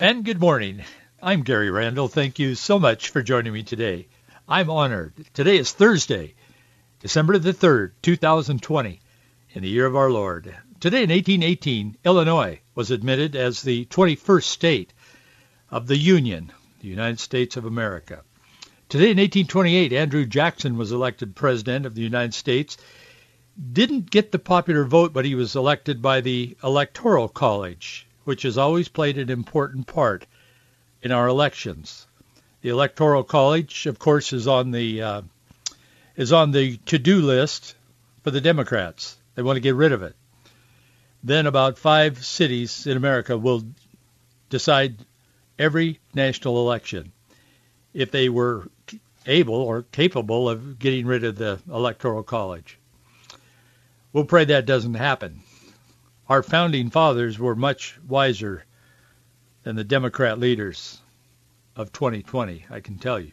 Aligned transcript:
And 0.00 0.24
good 0.24 0.40
morning. 0.40 0.82
I'm 1.22 1.42
Gary 1.42 1.70
Randall. 1.70 2.08
Thank 2.08 2.38
you 2.38 2.54
so 2.54 2.78
much 2.78 3.10
for 3.10 3.22
joining 3.22 3.52
me 3.52 3.62
today. 3.62 4.06
I'm 4.48 4.70
honored. 4.70 5.12
Today 5.34 5.58
is 5.58 5.72
Thursday, 5.72 6.32
December 7.00 7.36
the 7.36 7.52
3rd, 7.52 7.90
2020, 8.00 8.98
in 9.52 9.62
the 9.62 9.68
year 9.68 9.84
of 9.84 9.96
our 9.96 10.10
Lord. 10.10 10.56
Today 10.80 11.02
in 11.02 11.10
1818, 11.10 11.98
Illinois 12.02 12.60
was 12.74 12.90
admitted 12.90 13.36
as 13.36 13.60
the 13.60 13.84
21st 13.84 14.44
state 14.44 14.94
of 15.70 15.86
the 15.86 15.98
Union, 15.98 16.50
the 16.80 16.88
United 16.88 17.20
States 17.20 17.58
of 17.58 17.66
America. 17.66 18.22
Today 18.88 19.10
in 19.10 19.18
1828, 19.18 19.92
Andrew 19.92 20.24
Jackson 20.24 20.78
was 20.78 20.92
elected 20.92 21.36
President 21.36 21.84
of 21.84 21.94
the 21.94 22.00
United 22.00 22.32
States. 22.32 22.78
Didn't 23.70 24.10
get 24.10 24.32
the 24.32 24.38
popular 24.38 24.84
vote, 24.84 25.12
but 25.12 25.26
he 25.26 25.34
was 25.34 25.56
elected 25.56 26.00
by 26.00 26.22
the 26.22 26.56
Electoral 26.62 27.28
College 27.28 28.06
which 28.30 28.42
has 28.42 28.56
always 28.56 28.88
played 28.88 29.18
an 29.18 29.28
important 29.28 29.88
part 29.88 30.24
in 31.02 31.10
our 31.10 31.26
elections. 31.26 32.06
The 32.60 32.68
Electoral 32.68 33.24
College, 33.24 33.86
of 33.86 33.98
course, 33.98 34.32
is 34.32 34.46
on 34.46 34.70
the 34.70 35.02
uh, 35.02 35.22
is 36.14 36.32
on 36.32 36.52
the 36.52 36.76
to-do 36.86 37.22
list 37.22 37.74
for 38.22 38.30
the 38.30 38.40
Democrats. 38.40 39.16
They 39.34 39.42
want 39.42 39.56
to 39.56 39.60
get 39.60 39.74
rid 39.74 39.90
of 39.90 40.04
it. 40.04 40.14
Then 41.24 41.48
about 41.48 41.76
five 41.76 42.24
cities 42.24 42.86
in 42.86 42.96
America 42.96 43.36
will 43.36 43.64
decide 44.48 45.04
every 45.58 45.98
national 46.14 46.60
election 46.60 47.10
if 47.92 48.12
they 48.12 48.28
were 48.28 48.68
able 49.26 49.56
or 49.56 49.82
capable 49.90 50.48
of 50.48 50.78
getting 50.78 51.04
rid 51.04 51.24
of 51.24 51.34
the 51.34 51.58
Electoral 51.68 52.22
College. 52.22 52.78
We'll 54.12 54.24
pray 54.24 54.44
that 54.44 54.66
doesn't 54.66 54.94
happen. 54.94 55.42
Our 56.30 56.44
founding 56.44 56.90
fathers 56.90 57.40
were 57.40 57.56
much 57.56 57.98
wiser 58.06 58.64
than 59.64 59.74
the 59.74 59.82
Democrat 59.82 60.38
leaders 60.38 61.00
of 61.74 61.92
2020, 61.92 62.66
I 62.70 62.78
can 62.78 62.98
tell 62.98 63.18
you. 63.18 63.32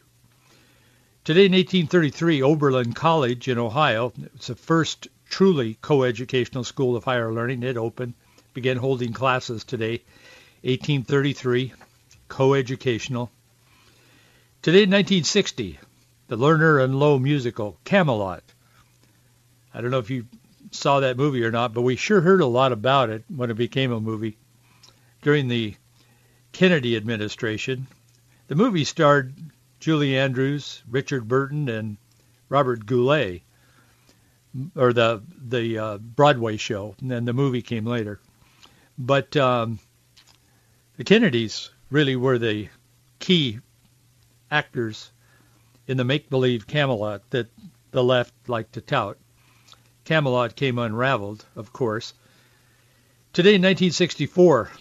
Today 1.23 1.45
in 1.45 1.52
1833, 1.52 2.42
Oberlin 2.42 2.94
College 2.94 3.50
in 3.50 3.59
Ohio, 3.59 4.14
it's 4.34 4.48
the 4.48 4.56
first 4.56 5.09
truly 5.30 5.76
coeducational 5.76 6.66
school 6.66 6.95
of 6.95 7.04
higher 7.04 7.31
learning. 7.31 7.62
It 7.62 7.78
opened, 7.78 8.16
began 8.56 8.78
holding 8.78 9.14
classes 9.14 9.64
today, 9.64 10.02
1833, 10.64 11.73
coeducational. 12.30 13.30
Today 14.64 14.82
in 14.82 14.89
1960, 14.89 15.78
the 16.30 16.36
Lerner 16.36 16.84
and 16.84 16.95
Loewe 16.95 17.20
musical, 17.20 17.78
Camelot. 17.84 18.42
I 19.72 19.82
don't 19.82 19.92
know 19.92 20.00
if 20.00 20.09
you 20.09 20.26
saw 20.72 21.00
that 21.00 21.18
movie 21.18 21.44
or 21.44 21.52
not, 21.52 21.73
but 21.73 21.82
we 21.82 21.96
sure 21.96 22.22
heard 22.22 22.42
a 22.42 22.46
lot 22.46 22.72
about 22.72 23.10
it 23.10 23.23
when 23.28 23.50
it 23.50 23.56
became 23.56 23.92
a 23.92 24.00
movie 24.00 24.38
during 25.22 25.48
the 25.48 25.76
Kennedy 26.52 26.96
administration. 26.96 27.88
The 28.48 28.56
movie 28.56 28.84
starred 28.84 29.34
Julie 29.80 30.18
Andrews, 30.18 30.84
Richard 30.90 31.28
Burton, 31.28 31.70
and 31.70 31.98
Robert 32.50 32.86
Goulet, 32.86 33.42
or 34.76 34.94
the 34.94 35.22
the 35.38 35.77
uh, 35.77 35.98
Broadway 35.98 36.58
show, 36.58 36.95
and 37.02 37.11
then 37.11 37.26
the 37.26 37.33
movie 37.33 37.61
came 37.61 37.86
later. 37.86 38.20
But 38.98 39.36
um, 39.38 39.80
the 40.98 41.04
Kennedys 41.04 41.70
really 41.89 42.16
were 42.16 42.39
the 42.39 42.70
key 43.20 43.60
actors 44.50 45.11
in 45.88 45.98
the 45.98 46.04
make-believe 46.04 46.67
Camelot 46.67 47.30
that 47.30 47.48
the 47.92 48.04
left 48.04 48.33
liked 48.48 48.73
to 48.73 48.82
tout. 48.82 49.17
Camelot 50.08 50.56
came 50.56 50.80
unraveled, 50.80 51.44
of 51.58 51.73
course. 51.73 52.14
Today 53.34 53.56
in 53.56 53.62
1964, 53.62 54.72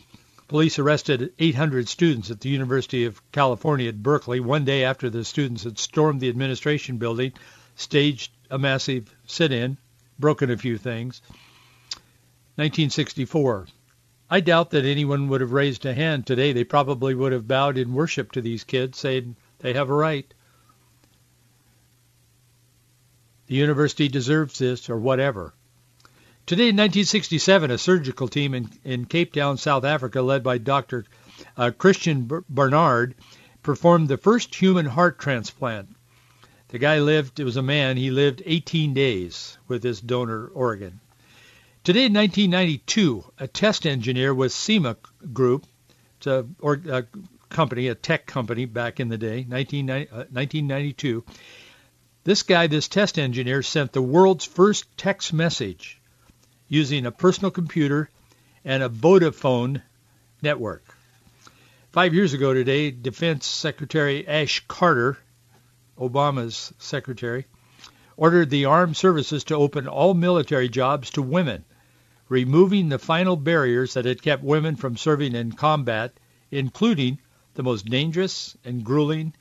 police 0.47 0.79
arrested 0.79 1.33
800 1.37 1.89
students 1.89 2.31
at 2.31 2.41
the 2.41 2.49
University 2.49 3.07
of 3.07 3.21
California 3.33 3.89
at 3.89 4.05
Berkeley 4.05 4.39
one 4.39 4.65
day 4.65 4.85
after 4.85 5.11
the 5.11 5.25
students 5.25 5.65
had 5.65 5.81
stormed 5.81 6.21
the 6.21 6.29
administration 6.29 6.99
building, 6.99 7.33
staged 7.75 8.31
a 8.53 8.57
massive 8.57 9.13
sit-in, 9.27 9.79
broken 10.17 10.49
a 10.49 10.57
few 10.57 10.79
things. 10.79 11.21
1964. 12.55 13.67
I 14.31 14.39
doubt 14.39 14.71
that 14.71 14.85
anyone 14.85 15.27
would 15.27 15.41
have 15.41 15.51
raised 15.51 15.85
a 15.87 15.93
hand 15.93 16.25
today. 16.25 16.53
They 16.53 16.63
probably 16.63 17.17
would 17.17 17.33
have 17.33 17.49
bowed 17.49 17.79
in 17.79 17.95
worship 17.95 18.31
to 18.31 18.41
these 18.41 18.63
kids, 18.63 18.97
saying 18.97 19.35
they 19.59 19.73
have 19.73 19.91
a 19.91 19.93
right. 19.93 20.33
The 23.47 23.55
university 23.55 24.09
deserves 24.09 24.59
this 24.59 24.91
or 24.91 24.99
whatever. 24.99 25.55
Today 26.47 26.69
in 26.69 26.77
1967, 26.77 27.71
a 27.71 27.79
surgical 27.79 28.29
team 28.29 28.55
in, 28.55 28.71
in 28.85 29.05
Cape 29.05 29.33
Town, 29.33 29.57
South 29.59 29.85
Africa, 29.85 30.23
led 30.23 30.43
by 30.43 30.59
Dr. 30.59 31.05
Uh, 31.57 31.71
Christiaan 31.77 32.45
Barnard, 32.49 33.15
performed 33.63 34.09
the 34.09 34.17
first 34.17 34.55
human 34.55 34.87
heart 34.87 35.19
transplant. 35.19 35.89
The 36.69 36.79
guy 36.79 37.01
lived, 37.01 37.41
it 37.41 37.45
was 37.45 37.57
a 37.57 37.63
man, 37.63 37.97
he 37.97 38.11
lived 38.11 38.43
18 38.45 38.95
days 38.95 39.59
with 39.69 39.83
this 39.83 40.01
donor 40.01 40.47
organ. 40.49 41.01
Today 41.85 42.07
in 42.07 42.15
1992, 42.15 43.25
a 43.39 43.47
test 43.47 43.87
engineer 43.87 44.35
with 44.35 44.53
SEMA 44.53 44.97
Group, 45.33 45.67
it's 46.19 46.27
a, 46.27 46.47
or, 46.61 46.81
a 46.89 47.05
company, 47.49 47.89
a 47.89 47.95
tech 47.95 48.27
company 48.27 48.65
back 48.65 48.99
in 48.99 49.09
the 49.09 49.19
day, 49.19 49.45
1992, 49.49 51.25
this 52.27 52.43
guy, 52.43 52.67
this 52.67 52.89
test 52.89 53.21
engineer, 53.21 53.63
sent 53.63 53.93
the 53.93 54.03
world's 54.03 54.45
first 54.45 54.85
text 54.97 55.33
message 55.33 56.01
using 56.67 57.07
a 57.07 57.13
personal 57.13 57.53
computer 57.53 58.11
and 58.65 58.83
a 58.83 58.89
Vodafone 58.89 59.81
network. 60.43 60.83
Five 61.93 62.15
years 62.15 62.33
ago 62.33 62.53
today, 62.53 62.91
Defense 62.91 63.47
Secretary 63.47 64.27
Ash 64.27 64.61
Carter, 64.67 65.17
Obama's 65.97 66.73
secretary, 66.81 67.47
ordered 68.17 68.51
the 68.51 68.65
armed 68.65 68.97
services 68.97 69.45
to 69.45 69.55
open 69.55 69.87
all 69.87 70.13
military 70.13 70.69
jobs 70.69 71.11
to 71.11 71.23
women, 71.23 71.65
removing 72.29 72.89
the 72.89 72.99
final 72.99 73.37
barriers 73.37 73.95
that 73.95 74.05
had 74.05 74.21
kept 74.21 74.43
women 74.43 74.75
from 74.75 74.97
serving 74.97 75.37
in 75.37 75.53
combat, 75.53 76.13
including 76.51 77.21
the 77.55 77.63
most 77.63 77.87
dangerous 77.87 78.57
and 78.65 78.83
grueling 78.83 79.33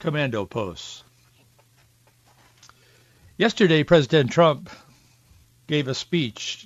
commando 0.00 0.44
posts. 0.44 1.04
Yesterday, 3.42 3.82
President 3.82 4.30
Trump 4.30 4.70
gave 5.66 5.88
a 5.88 5.96
speech. 5.96 6.64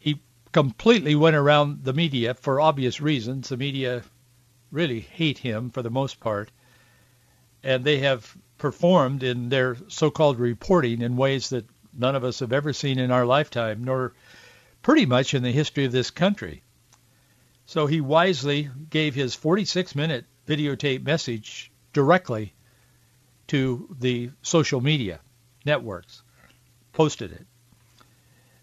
He 0.00 0.20
completely 0.50 1.14
went 1.14 1.36
around 1.36 1.84
the 1.84 1.92
media 1.92 2.34
for 2.34 2.60
obvious 2.60 3.00
reasons. 3.00 3.48
The 3.48 3.56
media 3.56 4.02
really 4.72 4.98
hate 4.98 5.38
him 5.38 5.70
for 5.70 5.82
the 5.82 5.88
most 5.88 6.18
part, 6.18 6.50
and 7.62 7.84
they 7.84 7.98
have 7.98 8.36
performed 8.58 9.22
in 9.22 9.50
their 9.50 9.76
so-called 9.86 10.40
reporting 10.40 11.00
in 11.00 11.16
ways 11.16 11.50
that 11.50 11.70
none 11.96 12.16
of 12.16 12.24
us 12.24 12.40
have 12.40 12.52
ever 12.52 12.72
seen 12.72 12.98
in 12.98 13.12
our 13.12 13.24
lifetime, 13.24 13.84
nor 13.84 14.14
pretty 14.82 15.06
much 15.06 15.32
in 15.32 15.44
the 15.44 15.52
history 15.52 15.84
of 15.84 15.92
this 15.92 16.10
country. 16.10 16.64
So 17.66 17.86
he 17.86 18.00
wisely 18.00 18.68
gave 18.90 19.14
his 19.14 19.36
46-minute 19.36 20.24
videotape 20.44 21.04
message 21.04 21.70
directly 21.92 22.52
to 23.46 23.94
the 24.00 24.32
social 24.42 24.80
media 24.80 25.20
networks 25.68 26.22
posted 26.92 27.30
it. 27.30 27.46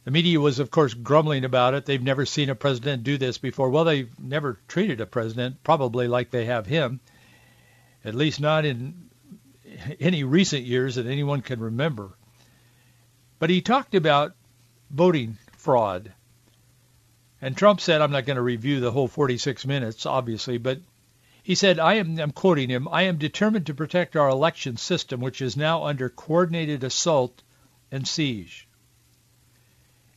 The 0.04 0.12
media 0.12 0.40
was, 0.40 0.60
of 0.60 0.70
course, 0.70 0.94
grumbling 0.94 1.46
about 1.46 1.74
it. 1.74 1.86
They've 1.86 2.02
never 2.02 2.26
seen 2.26 2.50
a 2.50 2.56
president 2.56 3.04
do 3.04 3.18
this 3.18 3.38
before. 3.38 3.70
Well, 3.70 3.86
they've 3.86 4.20
never 4.20 4.60
treated 4.68 5.02
a 5.02 5.06
president 5.06 5.64
probably 5.64 6.08
like 6.08 6.30
they 6.30 6.46
have 6.46 6.66
him, 6.66 7.00
at 8.04 8.14
least 8.14 8.40
not 8.40 8.66
in 8.66 9.10
any 10.00 10.24
recent 10.24 10.64
years 10.64 10.96
that 10.96 11.08
anyone 11.08 11.42
can 11.42 11.60
remember. 11.60 12.12
But 13.40 13.50
he 13.50 13.62
talked 13.62 13.96
about 13.96 14.34
voting 14.92 15.38
fraud. 15.58 16.12
And 17.42 17.58
Trump 17.58 17.82
said, 17.82 18.02
I'm 18.02 18.12
not 18.12 18.26
going 18.26 18.38
to 18.38 18.42
review 18.42 18.80
the 18.80 18.92
whole 18.92 19.08
46 19.08 19.66
minutes, 19.66 20.06
obviously, 20.06 20.58
but 20.58 20.80
he 21.46 21.54
said, 21.54 21.78
I 21.78 21.94
am, 21.94 22.20
I'm 22.20 22.32
quoting 22.32 22.70
him, 22.70 22.88
I 22.92 23.04
am 23.04 23.20
determined 23.20 23.68
to 23.68 23.76
protect 23.76 24.16
our 24.16 24.30
election 24.30 24.78
system, 24.78 25.22
which 25.22 25.44
is 25.44 25.56
now 25.56 25.84
under 25.84 26.10
coordinated 26.10 26.84
assault 26.84 27.44
and 27.92 28.08
siege. 28.08 28.68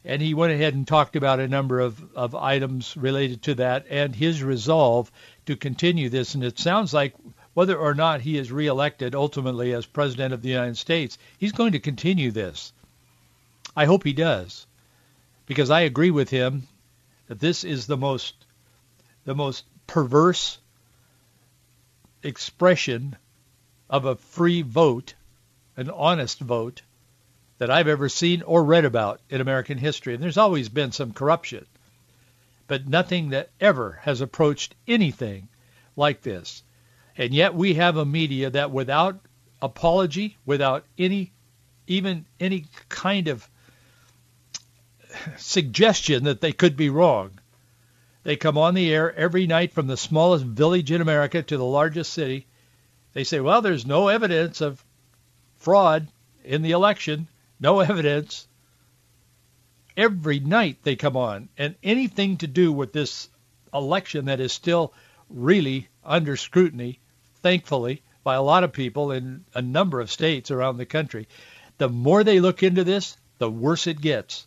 And 0.06 0.22
he 0.22 0.32
went 0.32 0.54
ahead 0.54 0.72
and 0.72 0.88
talked 0.88 1.16
about 1.16 1.38
a 1.38 1.46
number 1.46 1.80
of, 1.80 2.02
of 2.16 2.34
items 2.34 2.96
related 2.96 3.42
to 3.42 3.56
that 3.56 3.84
and 3.90 4.16
his 4.16 4.42
resolve 4.42 5.12
to 5.44 5.54
continue 5.54 6.08
this. 6.08 6.34
And 6.34 6.42
it 6.42 6.58
sounds 6.58 6.94
like 6.94 7.12
whether 7.52 7.76
or 7.76 7.92
not 7.92 8.22
he 8.22 8.38
is 8.38 8.50
reelected 8.50 9.14
ultimately 9.14 9.74
as 9.74 9.84
President 9.84 10.32
of 10.32 10.40
the 10.40 10.48
United 10.48 10.78
States, 10.78 11.18
he's 11.36 11.52
going 11.52 11.72
to 11.72 11.78
continue 11.78 12.30
this. 12.30 12.72
I 13.76 13.84
hope 13.84 14.02
he 14.02 14.14
does, 14.14 14.66
because 15.44 15.68
I 15.68 15.80
agree 15.80 16.10
with 16.10 16.30
him 16.30 16.66
that 17.26 17.38
this 17.38 17.64
is 17.64 17.86
the 17.86 17.98
most 17.98 18.34
the 19.26 19.34
most 19.34 19.66
perverse 19.86 20.56
expression 22.22 23.16
of 23.88 24.04
a 24.04 24.16
free 24.16 24.62
vote, 24.62 25.14
an 25.76 25.90
honest 25.90 26.40
vote, 26.40 26.82
that 27.58 27.70
I've 27.70 27.88
ever 27.88 28.08
seen 28.08 28.42
or 28.42 28.64
read 28.64 28.84
about 28.84 29.20
in 29.28 29.40
American 29.40 29.78
history. 29.78 30.14
And 30.14 30.22
there's 30.22 30.38
always 30.38 30.68
been 30.68 30.92
some 30.92 31.12
corruption, 31.12 31.66
but 32.66 32.88
nothing 32.88 33.30
that 33.30 33.50
ever 33.60 33.98
has 34.02 34.20
approached 34.20 34.74
anything 34.86 35.48
like 35.96 36.22
this. 36.22 36.62
And 37.16 37.34
yet 37.34 37.54
we 37.54 37.74
have 37.74 37.96
a 37.96 38.04
media 38.04 38.50
that 38.50 38.70
without 38.70 39.18
apology, 39.60 40.36
without 40.46 40.84
any, 40.96 41.32
even 41.88 42.26
any 42.38 42.66
kind 42.88 43.26
of 43.28 43.48
suggestion 45.36 46.24
that 46.24 46.40
they 46.40 46.52
could 46.52 46.76
be 46.76 46.90
wrong, 46.90 47.32
they 48.28 48.36
come 48.36 48.58
on 48.58 48.74
the 48.74 48.92
air 48.92 49.14
every 49.16 49.46
night 49.46 49.72
from 49.72 49.86
the 49.86 49.96
smallest 49.96 50.44
village 50.44 50.92
in 50.92 51.00
America 51.00 51.42
to 51.42 51.56
the 51.56 51.64
largest 51.64 52.12
city. 52.12 52.46
They 53.14 53.24
say, 53.24 53.40
well, 53.40 53.62
there's 53.62 53.86
no 53.86 54.08
evidence 54.08 54.60
of 54.60 54.84
fraud 55.56 56.08
in 56.44 56.60
the 56.60 56.72
election. 56.72 57.26
No 57.58 57.80
evidence. 57.92 58.46
Every 59.96 60.40
night 60.40 60.76
they 60.82 60.94
come 60.94 61.16
on. 61.16 61.48
And 61.56 61.74
anything 61.82 62.36
to 62.36 62.46
do 62.46 62.70
with 62.70 62.92
this 62.92 63.30
election 63.72 64.26
that 64.26 64.40
is 64.40 64.52
still 64.52 64.92
really 65.30 65.88
under 66.04 66.36
scrutiny 66.36 67.00
thankfully, 67.42 68.02
by 68.24 68.34
a 68.34 68.42
lot 68.42 68.62
of 68.62 68.74
people 68.74 69.10
in 69.10 69.42
a 69.54 69.62
number 69.62 70.02
of 70.02 70.12
states 70.12 70.50
around 70.50 70.76
the 70.76 70.84
country. 70.84 71.26
The 71.78 71.88
more 71.88 72.22
they 72.24 72.40
look 72.40 72.62
into 72.62 72.84
this, 72.84 73.16
the 73.38 73.50
worse 73.50 73.86
it 73.86 74.02
gets. 74.02 74.46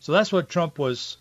So 0.00 0.10
that's 0.10 0.32
what 0.32 0.48
Trump 0.48 0.76
was 0.76 1.18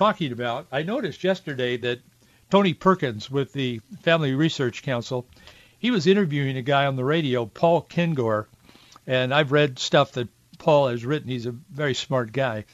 talking 0.00 0.32
about. 0.32 0.66
I 0.72 0.82
noticed 0.82 1.22
yesterday 1.22 1.76
that 1.76 2.00
Tony 2.48 2.72
Perkins 2.72 3.30
with 3.30 3.52
the 3.52 3.82
Family 4.00 4.34
Research 4.34 4.82
Council, 4.82 5.26
he 5.78 5.90
was 5.90 6.06
interviewing 6.06 6.56
a 6.56 6.62
guy 6.62 6.86
on 6.86 6.96
the 6.96 7.04
radio, 7.04 7.44
Paul 7.44 7.82
Kengor, 7.82 8.46
and 9.06 9.34
I've 9.34 9.52
read 9.52 9.78
stuff 9.78 10.12
that 10.12 10.30
Paul 10.56 10.88
has 10.88 11.04
written. 11.04 11.28
He's 11.28 11.44
a 11.44 11.52
very 11.52 11.92
smart 11.92 12.32
guy. 12.32 12.64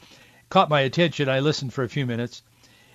Caught 0.49 0.69
my 0.69 0.79
attention. 0.79 1.27
I 1.27 1.41
listened 1.41 1.73
for 1.73 1.83
a 1.83 1.89
few 1.89 2.05
minutes, 2.05 2.43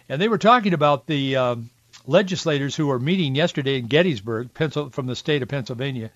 and 0.08 0.18
they 0.18 0.28
were 0.28 0.38
talking 0.38 0.72
about 0.72 1.06
the 1.06 1.36
um, 1.36 1.68
legislators 2.06 2.74
who 2.74 2.86
were 2.86 2.98
meeting 2.98 3.34
yesterday 3.34 3.76
in 3.76 3.86
Gettysburg, 3.86 4.48
from 4.92 5.06
the 5.06 5.14
state 5.14 5.42
of 5.42 5.48
Pennsylvania. 5.50 6.10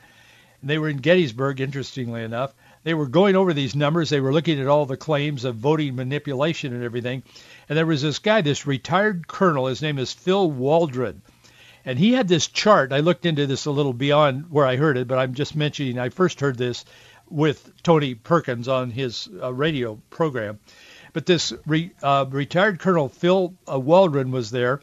And 0.62 0.70
they 0.70 0.78
were 0.78 0.88
in 0.88 0.96
Gettysburg, 0.96 1.60
interestingly 1.60 2.22
enough. 2.22 2.54
They 2.82 2.94
were 2.94 3.08
going 3.08 3.36
over 3.36 3.52
these 3.52 3.76
numbers. 3.76 4.08
They 4.08 4.20
were 4.20 4.32
looking 4.32 4.58
at 4.58 4.68
all 4.68 4.86
the 4.86 4.96
claims 4.96 5.44
of 5.44 5.56
voting 5.56 5.96
manipulation 5.96 6.72
and 6.72 6.82
everything. 6.82 7.24
And 7.68 7.76
there 7.76 7.86
was 7.86 8.02
this 8.02 8.18
guy, 8.18 8.40
this 8.40 8.66
retired 8.66 9.26
colonel. 9.26 9.66
His 9.66 9.82
name 9.82 9.98
is 9.98 10.12
Phil 10.12 10.50
Waldron. 10.50 11.22
And 11.84 11.98
he 11.98 12.12
had 12.12 12.28
this 12.28 12.48
chart. 12.48 12.92
I 12.92 13.00
looked 13.00 13.26
into 13.26 13.46
this 13.46 13.66
a 13.66 13.70
little 13.70 13.92
beyond 13.92 14.50
where 14.50 14.66
I 14.66 14.76
heard 14.76 14.96
it, 14.96 15.08
but 15.08 15.18
I'm 15.18 15.34
just 15.34 15.54
mentioning 15.54 15.98
I 15.98 16.08
first 16.08 16.40
heard 16.40 16.58
this 16.58 16.84
with 17.28 17.72
Tony 17.82 18.14
Perkins 18.14 18.68
on 18.68 18.90
his 18.90 19.28
uh, 19.42 19.52
radio 19.52 20.00
program. 20.10 20.58
But 21.12 21.26
this 21.26 21.52
re, 21.64 21.90
uh, 22.02 22.26
retired 22.28 22.78
Colonel 22.78 23.08
Phil 23.08 23.54
uh, 23.70 23.78
Waldron 23.78 24.30
was 24.30 24.50
there, 24.50 24.80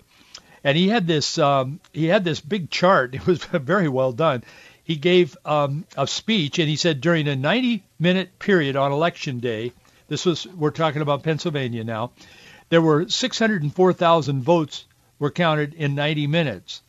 and 0.64 0.78
he 0.78 0.88
had 0.88 1.06
this 1.06 1.38
um, 1.38 1.80
he 1.92 2.06
had 2.06 2.24
this 2.24 2.42
big 2.42 2.70
chart. 2.70 3.14
It 3.16 3.28
was 3.28 3.44
very 3.44 3.88
well 3.88 4.12
done. 4.12 4.44
He 4.84 4.96
gave 4.96 5.38
um, 5.46 5.86
a 5.96 6.08
speech, 6.08 6.60
and 6.60 6.68
he 6.68 6.76
said 6.76 7.00
during 7.00 7.28
a 7.28 7.36
90-minute 7.36 8.40
period 8.40 8.76
on 8.76 8.92
election 8.92 9.40
day, 9.40 9.72
this 10.10 10.26
was 10.26 10.46
we're 10.48 10.72
talking 10.72 11.02
about 11.02 11.24
Pennsylvania 11.24 11.84
now, 11.84 12.12
there 12.70 12.82
were 12.82 13.08
604,000 13.08 14.44
votes 14.44 14.86
were 15.20 15.32
counted 15.32 15.74
in 15.74 15.96
90 15.96 16.28
minutes. 16.28 16.82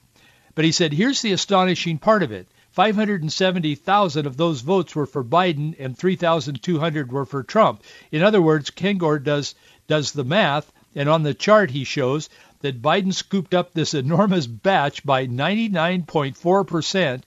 But 0.54 0.64
he 0.64 0.72
said, 0.72 0.92
here's 0.92 1.22
the 1.22 1.32
astonishing 1.32 1.98
part 1.98 2.22
of 2.22 2.32
it. 2.32 2.46
570,000 2.70 4.26
of 4.26 4.36
those 4.36 4.60
votes 4.60 4.96
were 4.96 5.06
for 5.06 5.22
Biden 5.22 5.76
and 5.78 5.96
3,200 5.96 7.12
were 7.12 7.24
for 7.24 7.44
Trump. 7.44 7.82
In 8.10 8.22
other 8.22 8.42
words, 8.42 8.70
Kengor 8.70 9.22
does 9.22 9.54
does 9.86 10.12
the 10.12 10.24
math, 10.24 10.72
and 10.94 11.08
on 11.08 11.22
the 11.22 11.34
chart 11.34 11.70
he 11.70 11.84
shows 11.84 12.28
that 12.62 12.82
Biden 12.82 13.12
scooped 13.12 13.54
up 13.54 13.72
this 13.72 13.94
enormous 13.94 14.46
batch 14.46 15.04
by 15.04 15.26
99.4%. 15.26 17.22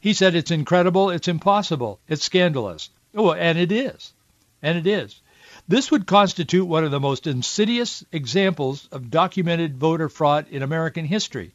He 0.00 0.12
said 0.12 0.34
it's 0.34 0.50
incredible, 0.50 1.10
it's 1.10 1.28
impossible, 1.28 2.00
it's 2.08 2.24
scandalous. 2.24 2.90
Oh, 3.14 3.32
and 3.32 3.58
it 3.58 3.70
is. 3.70 4.12
And 4.62 4.78
it 4.78 4.86
is. 4.86 5.20
This 5.68 5.90
would 5.90 6.06
constitute 6.06 6.66
one 6.66 6.84
of 6.84 6.90
the 6.90 6.98
most 6.98 7.26
insidious 7.26 8.02
examples 8.10 8.88
of 8.90 9.10
documented 9.10 9.76
voter 9.76 10.08
fraud 10.08 10.46
in 10.50 10.62
American 10.62 11.04
history. 11.04 11.52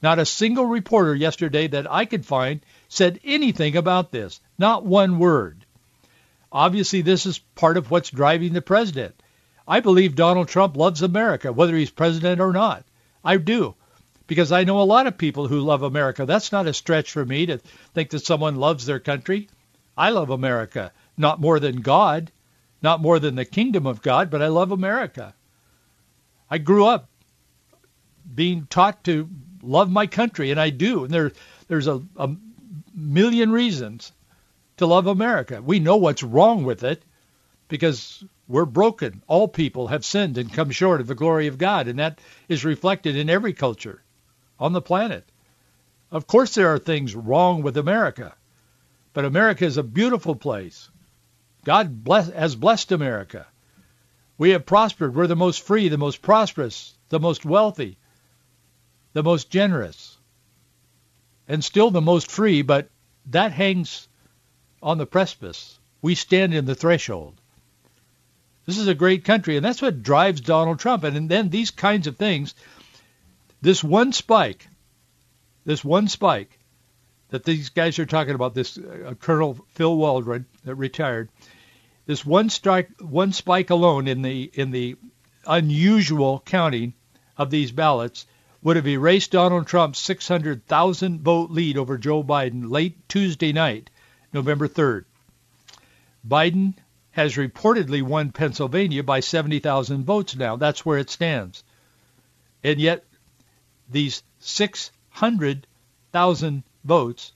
Not 0.00 0.20
a 0.20 0.24
single 0.24 0.66
reporter 0.66 1.16
yesterday 1.16 1.66
that 1.66 1.90
I 1.90 2.04
could 2.04 2.24
find 2.24 2.60
said 2.88 3.18
anything 3.24 3.76
about 3.76 4.12
this. 4.12 4.40
Not 4.56 4.86
one 4.86 5.18
word. 5.18 5.66
Obviously, 6.52 7.02
this 7.02 7.26
is 7.26 7.40
part 7.56 7.76
of 7.76 7.90
what's 7.90 8.10
driving 8.10 8.52
the 8.52 8.62
president. 8.62 9.20
I 9.66 9.80
believe 9.80 10.14
Donald 10.14 10.46
Trump 10.46 10.76
loves 10.76 11.02
America, 11.02 11.52
whether 11.52 11.74
he's 11.74 11.90
president 11.90 12.40
or 12.40 12.52
not. 12.52 12.84
I 13.24 13.36
do. 13.38 13.74
Because 14.28 14.52
I 14.52 14.62
know 14.62 14.80
a 14.80 14.84
lot 14.84 15.08
of 15.08 15.18
people 15.18 15.48
who 15.48 15.60
love 15.60 15.82
America. 15.82 16.24
That's 16.24 16.52
not 16.52 16.68
a 16.68 16.72
stretch 16.72 17.10
for 17.10 17.24
me 17.24 17.46
to 17.46 17.58
think 17.94 18.10
that 18.10 18.24
someone 18.24 18.56
loves 18.56 18.86
their 18.86 19.00
country. 19.00 19.48
I 19.98 20.10
love 20.10 20.30
America. 20.30 20.92
Not 21.16 21.40
more 21.40 21.58
than 21.58 21.80
God, 21.80 22.30
not 22.82 23.00
more 23.00 23.18
than 23.18 23.34
the 23.34 23.44
kingdom 23.44 23.86
of 23.86 24.02
God, 24.02 24.30
but 24.30 24.42
I 24.42 24.48
love 24.48 24.70
America. 24.70 25.34
I 26.50 26.58
grew 26.58 26.86
up 26.86 27.08
being 28.34 28.66
taught 28.68 29.04
to 29.04 29.28
love 29.62 29.90
my 29.90 30.06
country, 30.06 30.50
and 30.50 30.60
I 30.60 30.70
do. 30.70 31.04
And 31.04 31.12
there, 31.12 31.32
there's 31.68 31.86
a, 31.86 32.02
a 32.16 32.30
million 32.94 33.50
reasons 33.50 34.12
to 34.76 34.86
love 34.86 35.06
America. 35.06 35.62
We 35.62 35.80
know 35.80 35.96
what's 35.96 36.22
wrong 36.22 36.64
with 36.64 36.84
it 36.84 37.02
because 37.68 38.22
we're 38.48 38.64
broken. 38.64 39.22
All 39.26 39.48
people 39.48 39.88
have 39.88 40.04
sinned 40.04 40.38
and 40.38 40.52
come 40.52 40.70
short 40.70 41.00
of 41.00 41.06
the 41.06 41.14
glory 41.14 41.46
of 41.46 41.58
God, 41.58 41.88
and 41.88 41.98
that 41.98 42.20
is 42.48 42.64
reflected 42.64 43.16
in 43.16 43.30
every 43.30 43.52
culture 43.52 44.02
on 44.58 44.72
the 44.72 44.82
planet. 44.82 45.24
Of 46.10 46.26
course 46.26 46.54
there 46.54 46.72
are 46.72 46.78
things 46.78 47.14
wrong 47.14 47.62
with 47.62 47.76
America, 47.76 48.34
but 49.12 49.24
America 49.24 49.64
is 49.64 49.76
a 49.76 49.82
beautiful 49.82 50.36
place. 50.36 50.88
God 51.66 52.04
bless, 52.04 52.30
has 52.30 52.54
blessed 52.54 52.92
America. 52.92 53.44
We 54.38 54.50
have 54.50 54.64
prospered. 54.64 55.16
We're 55.16 55.26
the 55.26 55.34
most 55.34 55.62
free, 55.62 55.88
the 55.88 55.98
most 55.98 56.22
prosperous, 56.22 56.94
the 57.08 57.18
most 57.18 57.44
wealthy, 57.44 57.98
the 59.14 59.24
most 59.24 59.50
generous, 59.50 60.16
and 61.48 61.64
still 61.64 61.90
the 61.90 62.00
most 62.00 62.30
free, 62.30 62.62
but 62.62 62.88
that 63.32 63.50
hangs 63.50 64.06
on 64.80 64.98
the 64.98 65.06
precipice. 65.06 65.80
We 66.02 66.14
stand 66.14 66.54
in 66.54 66.66
the 66.66 66.76
threshold. 66.76 67.34
This 68.64 68.78
is 68.78 68.86
a 68.86 68.94
great 68.94 69.24
country, 69.24 69.56
and 69.56 69.64
that's 69.64 69.82
what 69.82 70.04
drives 70.04 70.40
Donald 70.40 70.78
Trump. 70.78 71.02
And, 71.02 71.16
and 71.16 71.28
then 71.28 71.48
these 71.48 71.72
kinds 71.72 72.06
of 72.06 72.16
things, 72.16 72.54
this 73.60 73.82
one 73.82 74.12
spike, 74.12 74.68
this 75.64 75.84
one 75.84 76.06
spike 76.06 76.60
that 77.30 77.42
these 77.42 77.70
guys 77.70 77.98
are 77.98 78.06
talking 78.06 78.36
about, 78.36 78.54
this 78.54 78.78
uh, 78.78 79.14
Colonel 79.18 79.58
Phil 79.70 79.96
Waldron 79.96 80.46
that 80.64 80.76
retired, 80.76 81.28
this 82.06 82.24
one 82.24 82.48
strike, 82.50 82.88
one 83.00 83.32
spike 83.32 83.70
alone 83.70 84.06
in 84.06 84.22
the 84.22 84.48
in 84.54 84.70
the 84.70 84.94
unusual 85.46 86.40
counting 86.46 86.94
of 87.36 87.50
these 87.50 87.72
ballots 87.72 88.26
would 88.62 88.76
have 88.76 88.88
erased 88.88 89.32
Donald 89.32 89.66
Trump's 89.66 89.98
600,000 89.98 91.20
vote 91.20 91.50
lead 91.50 91.76
over 91.76 91.98
Joe 91.98 92.24
Biden 92.24 92.70
late 92.70 93.06
Tuesday 93.08 93.52
night, 93.52 93.90
November 94.32 94.68
3rd. 94.68 95.04
Biden 96.26 96.72
has 97.10 97.36
reportedly 97.36 98.02
won 98.02 98.32
Pennsylvania 98.32 99.02
by 99.02 99.20
70,000 99.20 100.04
votes 100.04 100.36
now. 100.36 100.56
That's 100.56 100.84
where 100.84 100.98
it 100.98 101.10
stands. 101.10 101.62
And 102.64 102.80
yet 102.80 103.04
these 103.88 104.22
600,000 104.40 106.62
votes 106.84 107.32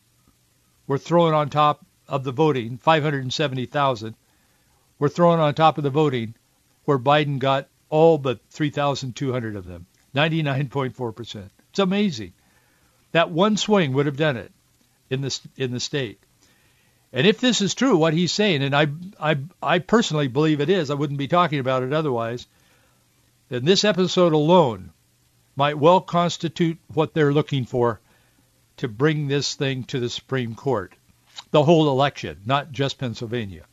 were 0.87 0.99
thrown 0.99 1.35
on 1.35 1.49
top 1.49 1.87
of 2.09 2.25
the 2.25 2.33
voting, 2.33 2.77
570,000 2.79 4.17
were 5.01 5.09
thrown 5.09 5.41
on 5.41 5.55
top 5.55 5.79
of 5.79 5.83
the 5.83 5.91
voting 5.91 6.35
where 6.85 6.99
Biden 6.99 7.41
got 7.41 7.67
all 7.89 8.19
but 8.19 8.39
3,200 8.51 9.57
of 9.57 9.67
them, 9.67 9.87
99.4%. 10.15 11.51
It's 11.71 11.79
amazing. 11.81 12.33
That 13.11 13.33
one 13.33 13.57
swing 13.57 13.95
would 13.95 14.07
have 14.07 14.17
done 14.17 14.37
it 14.37 14.53
in 15.09 15.23
the, 15.23 15.41
in 15.57 15.73
the 15.73 15.81
state. 15.81 16.21
And 17.13 17.27
if 17.27 17.41
this 17.41 17.61
is 17.61 17.75
true, 17.75 17.97
what 17.97 18.15
he's 18.15 18.31
saying, 18.31 18.63
and 18.63 18.77
I, 18.77 18.87
I, 19.19 19.39
I 19.61 19.79
personally 19.81 20.29
believe 20.29 20.61
it 20.61 20.71
is, 20.71 20.91
I 20.91 20.95
wouldn't 20.95 21.19
be 21.19 21.27
talking 21.27 21.59
about 21.59 21.83
it 21.83 21.93
otherwise, 21.93 22.47
then 23.49 23.65
this 23.65 23.85
episode 23.85 24.33
alone 24.33 24.93
might 25.57 25.79
well 25.79 26.01
constitute 26.01 26.79
what 26.95 27.15
they're 27.15 27.33
looking 27.33 27.65
for 27.65 28.01
to 28.77 28.87
bring 28.87 29.27
this 29.27 29.55
thing 29.55 29.83
to 29.85 29.99
the 29.99 30.09
Supreme 30.09 30.55
Court. 30.55 30.93
The 31.51 31.65
whole 31.65 31.91
election, 31.91 32.41
not 32.47 32.71
just 32.71 32.99
Pennsylvania. 32.99 33.65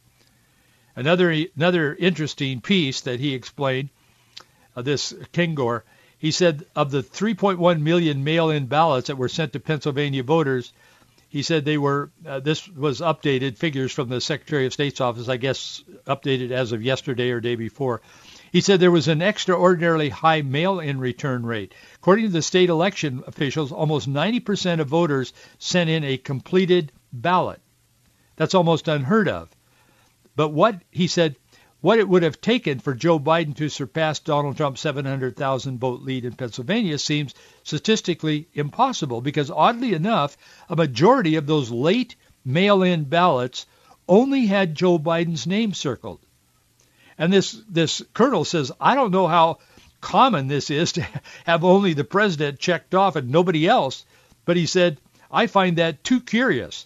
Another, 0.98 1.32
another 1.56 1.94
interesting 1.94 2.60
piece 2.60 3.02
that 3.02 3.20
he 3.20 3.36
explained, 3.36 3.90
uh, 4.76 4.82
this 4.82 5.14
Kengor, 5.32 5.84
he 6.18 6.32
said 6.32 6.66
of 6.76 6.90
the 6.90 7.04
3.1 7.04 7.82
million 7.82 8.24
mail-in 8.24 8.66
ballots 8.66 9.06
that 9.06 9.16
were 9.16 9.30
sent 9.30 9.54
to 9.54 9.60
Pennsylvania 9.60 10.24
voters, 10.24 10.74
he 11.30 11.44
said 11.44 11.66
they 11.66 11.78
were, 11.78 12.10
uh, 12.26 12.40
this 12.40 12.68
was 12.68 13.00
updated 13.00 13.58
figures 13.58 13.92
from 13.92 14.10
the 14.10 14.20
Secretary 14.20 14.66
of 14.66 14.74
State's 14.74 15.00
office, 15.00 15.30
I 15.30 15.38
guess 15.38 15.84
updated 16.08 16.50
as 16.50 16.72
of 16.72 16.82
yesterday 16.82 17.30
or 17.30 17.42
day 17.42 17.54
before. 17.54 18.02
He 18.52 18.62
said 18.62 18.80
there 18.80 18.90
was 18.90 19.08
an 19.08 19.22
extraordinarily 19.22 20.10
high 20.10 20.42
mail-in 20.42 21.00
return 21.00 21.46
rate. 21.46 21.76
According 21.98 22.26
to 22.26 22.32
the 22.32 22.42
state 22.42 22.70
election 22.70 23.24
officials, 23.28 23.72
almost 23.72 24.10
90% 24.10 24.80
of 24.80 24.88
voters 24.88 25.32
sent 25.60 25.92
in 25.92 26.04
a 26.04 26.18
completed 26.18 26.92
ballot. 27.14 27.62
That's 28.36 28.56
almost 28.56 28.88
unheard 28.88 29.28
of. 29.28 29.50
But 30.38 30.50
what, 30.50 30.84
he 30.92 31.08
said, 31.08 31.36
what 31.82 31.98
it 31.98 32.08
would 32.08 32.22
have 32.22 32.40
taken 32.40 32.78
for 32.78 32.94
Joe 32.94 33.20
Biden 33.20 33.56
to 33.56 33.70
surpass 33.70 34.20
Donald 34.20 34.56
Trump's 34.56 34.82
700,000 34.82 35.80
vote 35.80 36.04
lead 36.04 36.26
in 36.26 36.34
Pennsylvania 36.34 37.00
seems 37.00 37.34
statistically 37.64 38.48
impossible 38.54 39.20
because 39.20 39.50
oddly 39.50 39.94
enough, 39.94 40.38
a 40.70 40.76
majority 40.76 41.38
of 41.38 41.48
those 41.48 41.72
late 41.72 42.16
mail-in 42.46 43.06
ballots 43.06 43.66
only 44.08 44.46
had 44.46 44.76
Joe 44.76 45.00
Biden's 45.00 45.48
name 45.48 45.74
circled. 45.74 46.20
And 47.18 47.34
this, 47.34 47.60
this 47.68 48.04
colonel 48.14 48.46
says, 48.46 48.72
I 48.80 48.94
don't 48.94 49.12
know 49.12 49.28
how 49.28 49.58
common 50.02 50.48
this 50.48 50.70
is 50.70 50.92
to 50.94 51.08
have 51.46 51.64
only 51.64 51.94
the 51.94 52.04
president 52.04 52.60
checked 52.60 52.94
off 52.94 53.16
and 53.16 53.32
nobody 53.32 53.68
else. 53.68 54.06
But 54.46 54.56
he 54.56 54.68
said, 54.68 55.00
I 55.32 55.48
find 55.48 55.78
that 55.78 56.04
too 56.04 56.22
curious, 56.22 56.86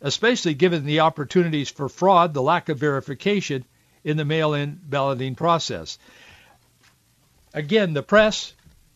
especially 0.00 0.54
given 0.54 0.84
the 0.84 1.00
opportunities 1.00 1.70
for 1.70 1.88
fraud, 1.88 2.34
the 2.34 2.42
lack 2.42 2.68
of 2.68 2.78
verification 2.78 3.64
in 4.04 4.16
the 4.16 4.24
mail-in 4.24 4.80
balloting 4.82 5.34
process. 5.34 5.98
Again, 7.52 7.92
the 7.92 8.02
press 8.02 8.54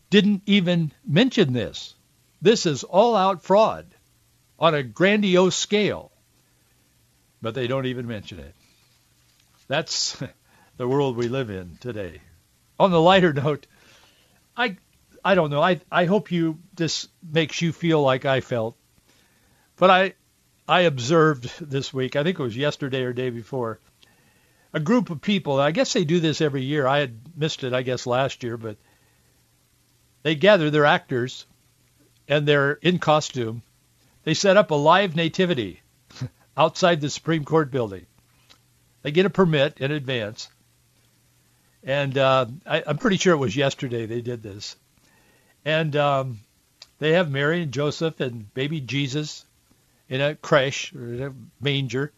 didn't 0.09 0.43
even 0.45 0.91
mention 1.05 1.53
this. 1.53 1.93
This 2.41 2.65
is 2.65 2.83
all-out 2.83 3.43
fraud 3.43 3.85
on 4.57 4.73
a 4.73 4.83
grandiose 4.83 5.55
scale. 5.55 6.11
But 7.41 7.53
they 7.53 7.67
don't 7.67 7.85
even 7.85 8.07
mention 8.07 8.39
it. 8.39 8.55
That's 9.67 10.21
the 10.77 10.87
world 10.87 11.17
we 11.17 11.27
live 11.27 11.49
in 11.49 11.77
today. 11.79 12.21
On 12.79 12.91
the 12.91 13.01
lighter 13.01 13.33
note, 13.33 13.67
I 14.57 14.77
I 15.23 15.35
don't 15.35 15.49
know. 15.49 15.61
I 15.61 15.79
I 15.91 16.05
hope 16.05 16.31
you 16.31 16.59
this 16.73 17.07
makes 17.23 17.61
you 17.61 17.71
feel 17.71 18.01
like 18.01 18.25
I 18.25 18.41
felt. 18.41 18.75
But 19.77 19.89
I 19.89 20.13
I 20.67 20.81
observed 20.81 21.59
this 21.59 21.93
week, 21.93 22.15
I 22.15 22.23
think 22.23 22.39
it 22.39 22.43
was 22.43 22.57
yesterday 22.57 23.03
or 23.03 23.13
day 23.13 23.29
before, 23.29 23.79
a 24.73 24.79
group 24.79 25.09
of 25.11 25.21
people. 25.21 25.59
I 25.59 25.71
guess 25.71 25.93
they 25.93 26.05
do 26.05 26.19
this 26.19 26.41
every 26.41 26.63
year. 26.63 26.87
I 26.87 26.99
had 26.99 27.37
missed 27.37 27.63
it, 27.63 27.73
I 27.73 27.83
guess, 27.83 28.07
last 28.07 28.43
year, 28.43 28.57
but 28.57 28.77
they 30.23 30.33
gather 30.33 30.71
their 30.71 30.85
actors 30.85 31.45
and 32.27 32.47
they're 32.47 32.73
in 32.73 32.97
costume. 32.97 33.61
They 34.23 34.33
set 34.33 34.57
up 34.57 34.71
a 34.71 34.75
live 34.75 35.15
nativity 35.15 35.81
outside 36.57 36.99
the 36.99 37.11
Supreme 37.11 37.45
Court 37.45 37.69
building. 37.69 38.07
They 39.03 39.11
get 39.11 39.27
a 39.27 39.29
permit 39.29 39.79
in 39.79 39.91
advance. 39.91 40.49
And 41.83 42.17
uh, 42.17 42.47
I, 42.65 42.83
I'm 42.87 42.97
pretty 42.97 43.17
sure 43.17 43.35
it 43.35 43.37
was 43.37 43.55
yesterday 43.55 44.07
they 44.07 44.21
did 44.21 44.41
this. 44.41 44.75
And 45.63 45.95
um, 45.95 46.39
they 46.97 47.11
have 47.11 47.29
Mary 47.29 47.61
and 47.61 47.71
Joseph 47.71 48.19
and 48.19 48.51
baby 48.55 48.81
Jesus 48.81 49.45
in 50.09 50.21
a 50.21 50.35
creche 50.35 50.93
or 50.93 51.13
in 51.13 51.23
a 51.23 51.33
manger. 51.61 52.11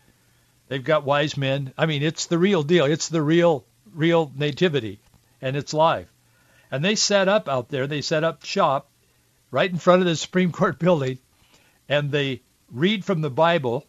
They've 0.67 0.84
got 0.84 1.06
wise 1.06 1.38
men. 1.38 1.74
I 1.77 1.86
mean, 1.86 2.03
it's 2.03 2.25
the 2.25 2.38
real 2.38 2.63
deal. 2.63 2.86
It's 2.86 3.10
the 3.10 3.22
real, 3.22 3.65
real 3.94 4.32
nativity, 4.36 5.00
and 5.41 5.56
it's 5.56 5.74
live. 5.74 6.10
And 6.70 6.84
they 6.84 6.96
set 6.96 7.27
up 7.27 7.48
out 7.48 7.70
there. 7.70 7.88
They 7.88 8.01
set 8.01 8.24
up 8.24 8.44
shop 8.44 8.89
right 9.51 9.72
in 9.72 9.77
front 9.77 10.01
of 10.01 10.08
the 10.08 10.15
Supreme 10.15 10.51
Court 10.51 10.79
building, 10.88 11.20
and 11.88 12.12
they 12.12 12.41
read 12.70 13.06
from 13.06 13.22
the 13.22 13.29
Bible 13.29 13.86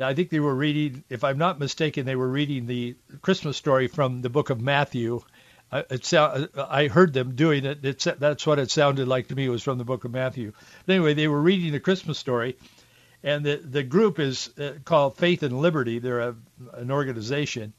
I 0.00 0.14
think 0.14 0.30
they 0.30 0.40
were 0.40 0.54
reading, 0.54 1.02
if 1.08 1.24
I'm 1.24 1.38
not 1.38 1.58
mistaken, 1.58 2.06
they 2.06 2.16
were 2.16 2.28
reading 2.28 2.66
the 2.66 2.94
Christmas 3.20 3.56
story 3.56 3.88
from 3.88 4.22
the 4.22 4.30
book 4.30 4.50
of 4.50 4.60
Matthew. 4.60 5.22
I, 5.72 5.84
it, 5.90 6.14
I 6.56 6.86
heard 6.86 7.12
them 7.12 7.34
doing 7.34 7.64
it. 7.64 7.82
That's 7.82 8.46
what 8.46 8.58
it 8.58 8.70
sounded 8.70 9.08
like 9.08 9.28
to 9.28 9.34
me. 9.34 9.46
It 9.46 9.50
was 9.50 9.62
from 9.62 9.78
the 9.78 9.84
book 9.84 10.04
of 10.04 10.12
Matthew. 10.12 10.52
But 10.86 10.92
anyway, 10.94 11.14
they 11.14 11.28
were 11.28 11.40
reading 11.40 11.72
the 11.72 11.80
Christmas 11.80 12.18
story, 12.18 12.56
and 13.22 13.44
the 13.44 13.56
the 13.56 13.82
group 13.82 14.18
is 14.18 14.50
uh, 14.58 14.74
called 14.84 15.16
Faith 15.16 15.42
and 15.42 15.60
Liberty. 15.60 15.98
They're 15.98 16.20
a, 16.20 16.36
an 16.74 16.90
organization, 16.90 17.72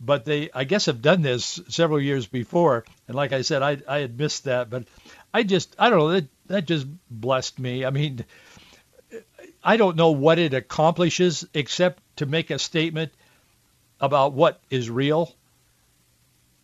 but 0.00 0.24
they 0.24 0.50
I 0.52 0.64
guess 0.64 0.86
have 0.86 1.02
done 1.02 1.22
this 1.22 1.60
several 1.68 2.00
years 2.00 2.26
before. 2.26 2.84
And 3.08 3.16
like 3.16 3.32
I 3.32 3.42
said, 3.42 3.62
I 3.62 3.78
I 3.88 4.00
had 4.00 4.18
missed 4.18 4.44
that, 4.44 4.70
but 4.70 4.84
I 5.32 5.42
just 5.42 5.74
I 5.78 5.90
don't 5.90 5.98
know 5.98 6.12
that 6.12 6.28
that 6.46 6.66
just 6.66 6.86
blessed 7.10 7.58
me. 7.58 7.84
I 7.84 7.90
mean, 7.90 8.24
I 9.62 9.76
don't 9.76 9.96
know 9.96 10.10
what 10.10 10.38
it 10.38 10.52
accomplishes 10.52 11.46
except 11.54 12.02
to 12.16 12.26
make 12.26 12.50
a 12.50 12.58
statement 12.58 13.12
about 14.00 14.34
what 14.34 14.60
is 14.70 14.90
real. 14.90 15.34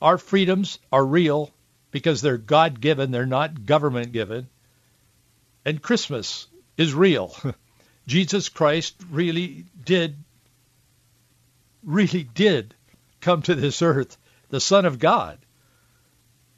Our 0.02 0.18
freedoms 0.18 0.78
are 0.92 1.04
real 1.04 1.50
because 1.90 2.20
they're 2.20 2.38
God-given. 2.38 3.10
They're 3.10 3.26
not 3.26 3.66
government-given. 3.66 4.48
And 5.64 5.82
Christmas 5.82 6.46
is 6.76 6.94
real. 6.94 7.34
Jesus 8.10 8.48
Christ 8.48 8.96
really 9.08 9.66
did, 9.84 10.16
really 11.84 12.24
did 12.24 12.74
come 13.20 13.42
to 13.42 13.54
this 13.54 13.82
earth. 13.82 14.18
The 14.48 14.60
Son 14.60 14.84
of 14.84 14.98
God 14.98 15.38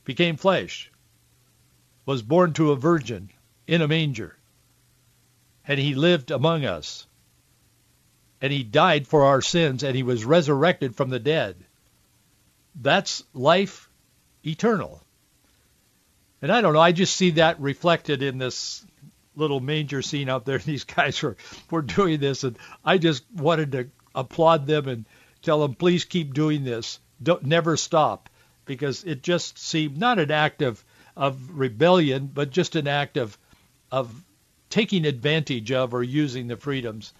became 0.04 0.36
flesh, 0.36 0.90
was 2.06 2.22
born 2.22 2.54
to 2.54 2.72
a 2.72 2.76
virgin 2.76 3.28
in 3.66 3.82
a 3.82 3.88
manger 3.88 4.36
and 5.66 5.78
he 5.78 5.94
lived 5.94 6.30
among 6.30 6.64
us. 6.64 7.06
And 8.40 8.52
he 8.52 8.64
died 8.64 9.06
for 9.06 9.24
our 9.24 9.40
sins, 9.40 9.84
and 9.84 9.94
he 9.94 10.02
was 10.02 10.24
resurrected 10.24 10.96
from 10.96 11.10
the 11.10 11.20
dead. 11.20 11.56
That's 12.74 13.22
life 13.32 13.88
eternal. 14.44 15.00
And 16.40 16.50
I 16.50 16.60
don't 16.60 16.72
know, 16.72 16.80
I 16.80 16.90
just 16.90 17.14
see 17.14 17.32
that 17.32 17.60
reflected 17.60 18.22
in 18.22 18.38
this 18.38 18.84
little 19.36 19.60
manger 19.60 20.02
scene 20.02 20.28
out 20.28 20.44
there. 20.44 20.58
These 20.58 20.84
guys 20.84 21.20
were, 21.22 21.36
were 21.70 21.82
doing 21.82 22.20
this, 22.20 22.44
and 22.44 22.56
I 22.84 22.98
just 22.98 23.24
wanted 23.34 23.72
to 23.72 23.88
applaud 24.14 24.66
them 24.66 24.88
and 24.88 25.06
tell 25.42 25.60
them, 25.60 25.74
please 25.74 26.04
keep 26.04 26.34
doing 26.34 26.64
this. 26.64 27.00
Don't, 27.22 27.44
never 27.44 27.76
stop, 27.76 28.28
because 28.64 29.04
it 29.04 29.22
just 29.22 29.58
seemed 29.58 29.98
not 29.98 30.18
an 30.18 30.30
act 30.30 30.62
of, 30.62 30.82
of 31.16 31.58
rebellion, 31.58 32.30
but 32.32 32.50
just 32.50 32.76
an 32.76 32.88
act 32.88 33.16
of, 33.16 33.36
of 33.90 34.12
taking 34.70 35.04
advantage 35.04 35.70
of 35.70 35.94
or 35.94 36.02
using 36.02 36.48
the 36.48 36.56
freedoms 36.56 37.12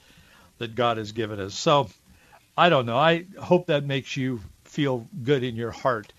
that 0.59 0.75
God 0.75 0.97
has 0.97 1.13
given 1.13 1.39
us. 1.41 1.55
So 1.55 1.89
I 2.57 2.69
don't 2.69 2.87
know. 2.87 2.97
I 2.97 3.27
hope 3.39 3.67
that 3.67 3.85
makes 3.85 4.17
you 4.17 4.41
feel 4.65 5.07
good 5.23 5.43
in 5.43 5.57
your 5.57 5.71
heart. 5.71 6.13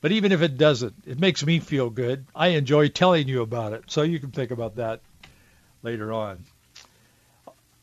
But 0.00 0.12
even 0.12 0.32
if 0.32 0.42
it 0.42 0.58
doesn't, 0.58 0.94
it 1.06 1.18
makes 1.18 1.44
me 1.44 1.60
feel 1.60 1.88
good. 1.88 2.26
I 2.34 2.48
enjoy 2.48 2.88
telling 2.88 3.26
you 3.26 3.40
about 3.40 3.72
it. 3.72 3.84
So 3.86 4.02
you 4.02 4.18
can 4.18 4.30
think 4.30 4.50
about 4.50 4.76
that 4.76 5.00
later 5.84 6.12
on. 6.12 6.44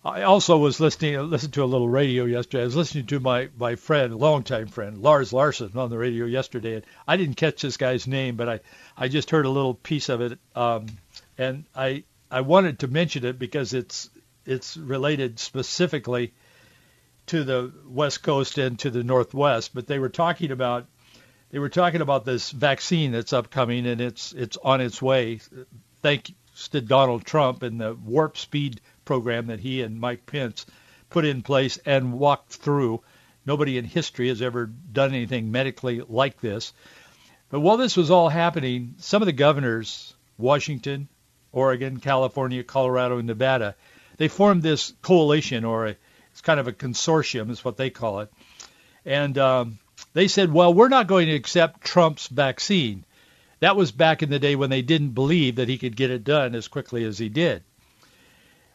I 0.04 0.24
also 0.24 0.58
was 0.58 0.80
listening 0.80 1.30
listened 1.30 1.54
to 1.54 1.64
a 1.64 1.66
little 1.66 1.88
radio 1.88 2.26
yesterday. 2.26 2.64
I 2.64 2.66
was 2.66 2.76
listening 2.76 3.06
to 3.08 3.20
my, 3.20 3.50
my 3.58 3.76
friend, 3.76 4.16
longtime 4.16 4.68
friend, 4.68 4.98
Lars 4.98 5.32
Larson 5.32 5.72
on 5.76 5.92
the 5.92 5.98
radio 5.98 6.26
yesterday. 6.26 6.76
And 6.76 6.86
I 7.08 7.18
didn't 7.18 7.36
catch 7.36 7.62
this 7.62 7.78
guy's 7.78 8.08
name, 8.08 8.36
but 8.36 8.50
I, 8.50 8.60
I 8.98 9.10
just 9.10 9.30
heard 9.30 9.46
a 9.46 9.50
little 9.50 9.76
piece 9.76 10.10
of 10.10 10.22
it. 10.22 10.40
Um, 10.56 10.88
and 11.38 11.66
I 11.76 12.04
I 12.32 12.42
wanted 12.42 12.80
to 12.80 12.88
mention 12.88 13.26
it 13.26 13.38
because 13.38 13.74
it's 13.74 14.10
it's 14.44 14.76
related 14.76 15.38
specifically 15.38 16.34
to 17.28 17.44
the 17.44 17.72
West 17.88 18.24
Coast 18.24 18.58
and 18.58 18.80
to 18.80 18.90
the 18.90 19.04
Northwest. 19.04 19.72
But 19.76 19.86
they 19.86 20.00
were 20.00 20.10
talking 20.10 20.50
about 20.50 20.88
they 21.52 21.60
were 21.60 21.70
talking 21.70 22.02
about 22.02 22.26
this 22.26 22.50
vaccine 22.50 23.12
that's 23.12 23.34
upcoming 23.34 23.86
and 23.86 24.02
it's 24.02 24.34
it's 24.34 24.58
on 24.64 24.82
its 24.82 25.00
way. 25.00 25.42
Thanks 26.02 26.32
to 26.72 26.82
Donald 26.82 27.26
Trump 27.26 27.64
and 27.64 27.80
the 27.80 27.94
warp 27.94 28.38
speed 28.38 28.82
program 29.06 29.48
that 29.48 29.60
he 29.60 29.82
and 29.82 30.00
Mike 30.00 30.26
Pence 30.26 30.66
put 31.10 31.26
in 31.26 31.42
place 31.42 31.78
and 31.86 32.14
walked 32.14 32.54
through. 32.54 33.02
Nobody 33.46 33.78
in 33.78 33.86
history 33.86 34.30
has 34.30 34.42
ever 34.42 34.66
done 34.66 35.14
anything 35.14 35.52
medically 35.52 36.02
like 36.08 36.40
this. 36.40 36.74
But 37.50 37.60
while 37.60 37.78
this 37.78 37.98
was 37.98 38.12
all 38.12 38.30
happening, 38.30 38.96
some 38.98 39.22
of 39.22 39.26
the 39.26 39.34
governors, 39.34 40.14
Washington, 40.38 41.10
Oregon, 41.52 42.00
California, 42.00 42.64
Colorado, 42.64 43.18
and 43.18 43.28
Nevada, 43.28 43.76
they 44.18 44.28
formed 44.28 44.62
this 44.62 44.94
coalition 45.02 45.66
or 45.66 45.88
a, 45.88 45.96
It's 46.32 46.42
kind 46.42 46.60
of 46.60 46.68
a 46.68 46.74
consortium, 46.74 47.50
is 47.50 47.66
what 47.66 47.78
they 47.78 47.90
call 47.90 48.22
it. 48.22 48.32
And 49.06 49.38
um, 49.38 49.80
they 50.14 50.28
said, 50.28 50.54
well, 50.54 50.74
we're 50.74 50.88
not 50.88 51.08
going 51.08 51.28
to 51.28 51.36
accept 51.36 51.82
Trump's 51.82 52.28
vaccine. 52.28 53.04
That 53.62 53.76
was 53.76 53.92
back 53.92 54.24
in 54.24 54.30
the 54.30 54.40
day 54.40 54.56
when 54.56 54.72
they 54.72 54.82
didn't 54.82 55.12
believe 55.12 55.56
that 55.56 55.70
he 55.70 55.78
could 55.78 55.96
get 55.96 56.10
it 56.10 56.24
done 56.24 56.56
as 56.56 56.68
quickly 56.68 57.06
as 57.06 57.20
he 57.20 57.30
did. 57.30 57.64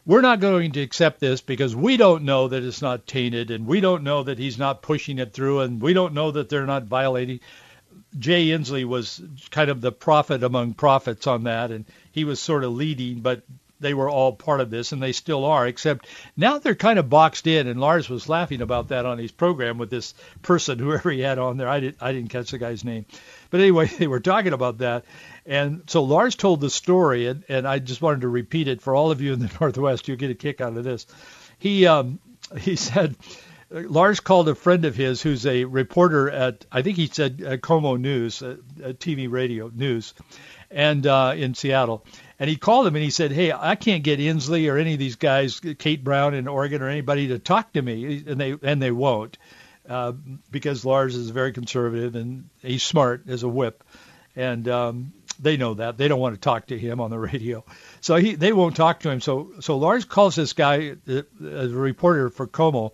We're 0.05 0.21
not 0.21 0.39
going 0.39 0.71
to 0.71 0.81
accept 0.81 1.19
this 1.19 1.41
because 1.41 1.75
we 1.75 1.97
don't 1.97 2.23
know 2.23 2.47
that 2.47 2.63
it's 2.63 2.81
not 2.81 3.05
tainted 3.05 3.51
and 3.51 3.67
we 3.67 3.81
don't 3.81 4.03
know 4.03 4.23
that 4.23 4.39
he's 4.39 4.57
not 4.57 4.81
pushing 4.81 5.19
it 5.19 5.33
through 5.33 5.59
and 5.59 5.81
we 5.81 5.91
don't 5.91 6.13
know 6.13 6.31
that 6.31 6.47
they're 6.47 6.65
not 6.65 6.85
violating. 6.85 7.41
Jay 8.17 8.47
Inslee 8.47 8.85
was 8.85 9.21
kind 9.51 9.69
of 9.69 9.81
the 9.81 9.91
prophet 9.91 10.41
among 10.43 10.73
prophets 10.73 11.27
on 11.27 11.43
that 11.43 11.71
and 11.71 11.83
he 12.13 12.23
was 12.23 12.39
sort 12.39 12.63
of 12.63 12.71
leading, 12.71 13.19
but 13.19 13.43
they 13.79 13.93
were 13.93 14.09
all 14.09 14.33
part 14.33 14.61
of 14.61 14.69
this, 14.69 14.91
and 14.91 15.01
they 15.01 15.11
still 15.11 15.45
are, 15.45 15.67
except 15.67 16.07
now 16.35 16.57
they're 16.57 16.75
kind 16.75 16.99
of 16.99 17.09
boxed 17.09 17.47
in. 17.47 17.67
And 17.67 17.79
Lars 17.79 18.09
was 18.09 18.29
laughing 18.29 18.61
about 18.61 18.89
that 18.89 19.05
on 19.05 19.17
his 19.17 19.31
program 19.31 19.77
with 19.77 19.89
this 19.89 20.13
person, 20.41 20.79
whoever 20.79 21.11
he 21.11 21.21
had 21.21 21.39
on 21.39 21.57
there. 21.57 21.69
I, 21.69 21.79
did, 21.79 21.95
I 22.01 22.11
didn't 22.11 22.29
catch 22.29 22.51
the 22.51 22.57
guy's 22.57 22.83
name. 22.83 23.05
But 23.49 23.61
anyway, 23.61 23.87
they 23.97 24.07
were 24.07 24.19
talking 24.19 24.53
about 24.53 24.79
that. 24.79 25.05
And 25.45 25.83
so 25.87 26.03
Lars 26.03 26.35
told 26.35 26.61
the 26.61 26.69
story, 26.69 27.27
and, 27.27 27.43
and 27.47 27.67
I 27.67 27.79
just 27.79 28.01
wanted 28.01 28.21
to 28.21 28.27
repeat 28.27 28.67
it 28.67 28.81
for 28.81 28.95
all 28.95 29.11
of 29.11 29.21
you 29.21 29.33
in 29.33 29.39
the 29.39 29.51
Northwest. 29.61 30.07
You'll 30.07 30.17
get 30.17 30.31
a 30.31 30.35
kick 30.35 30.61
out 30.61 30.75
of 30.75 30.83
this. 30.83 31.05
He, 31.59 31.87
um, 31.87 32.19
he 32.59 32.75
said, 32.75 33.15
Lars 33.69 34.21
called 34.21 34.47
a 34.47 34.55
friend 34.55 34.85
of 34.85 34.95
his 34.95 35.21
who's 35.21 35.45
a 35.45 35.65
reporter 35.65 36.29
at, 36.29 36.65
I 36.71 36.81
think 36.81 36.97
he 36.97 37.07
said 37.07 37.43
uh, 37.45 37.57
KOMO 37.57 37.99
News, 37.99 38.41
uh, 38.41 38.57
TV 38.79 39.29
radio 39.29 39.69
news, 39.73 40.13
and 40.71 41.05
uh, 41.05 41.33
in 41.35 41.53
Seattle. 41.53 42.05
And 42.39 42.49
he 42.49 42.55
called 42.55 42.85
him 42.85 42.95
and 42.95 43.03
he 43.03 43.09
said, 43.09 43.31
"Hey, 43.31 43.51
I 43.51 43.75
can't 43.75 44.03
get 44.03 44.19
Inslee 44.19 44.71
or 44.71 44.77
any 44.77 44.93
of 44.93 44.99
these 44.99 45.15
guys, 45.15 45.59
Kate 45.79 46.03
Brown 46.03 46.35
in 46.35 46.47
Oregon 46.47 46.83
or 46.83 46.89
anybody 46.89 47.29
to 47.29 47.39
talk 47.39 47.73
to 47.73 47.81
me, 47.81 48.23
and 48.27 48.39
they 48.39 48.55
and 48.61 48.81
they 48.81 48.91
won't, 48.91 49.37
uh, 49.89 50.11
because 50.51 50.85
Lars 50.85 51.15
is 51.15 51.31
very 51.31 51.51
conservative 51.51 52.15
and 52.15 52.49
he's 52.61 52.83
smart 52.83 53.23
as 53.27 53.41
a 53.41 53.47
whip, 53.47 53.83
and 54.35 54.67
um, 54.67 55.13
they 55.39 55.57
know 55.57 55.73
that 55.75 55.97
they 55.97 56.07
don't 56.07 56.19
want 56.19 56.35
to 56.35 56.41
talk 56.41 56.67
to 56.67 56.77
him 56.77 57.01
on 57.01 57.09
the 57.09 57.17
radio, 57.33 57.65
so 58.01 58.17
he 58.17 58.35
they 58.35 58.53
won't 58.53 58.75
talk 58.75 58.99
to 58.99 59.09
him. 59.09 59.19
So 59.19 59.53
so 59.59 59.77
Lars 59.77 60.05
calls 60.05 60.35
this 60.35 60.53
guy, 60.53 60.95
uh, 61.09 61.21
a 61.41 61.67
reporter 61.69 62.29
for 62.29 62.45
KOMO, 62.45 62.91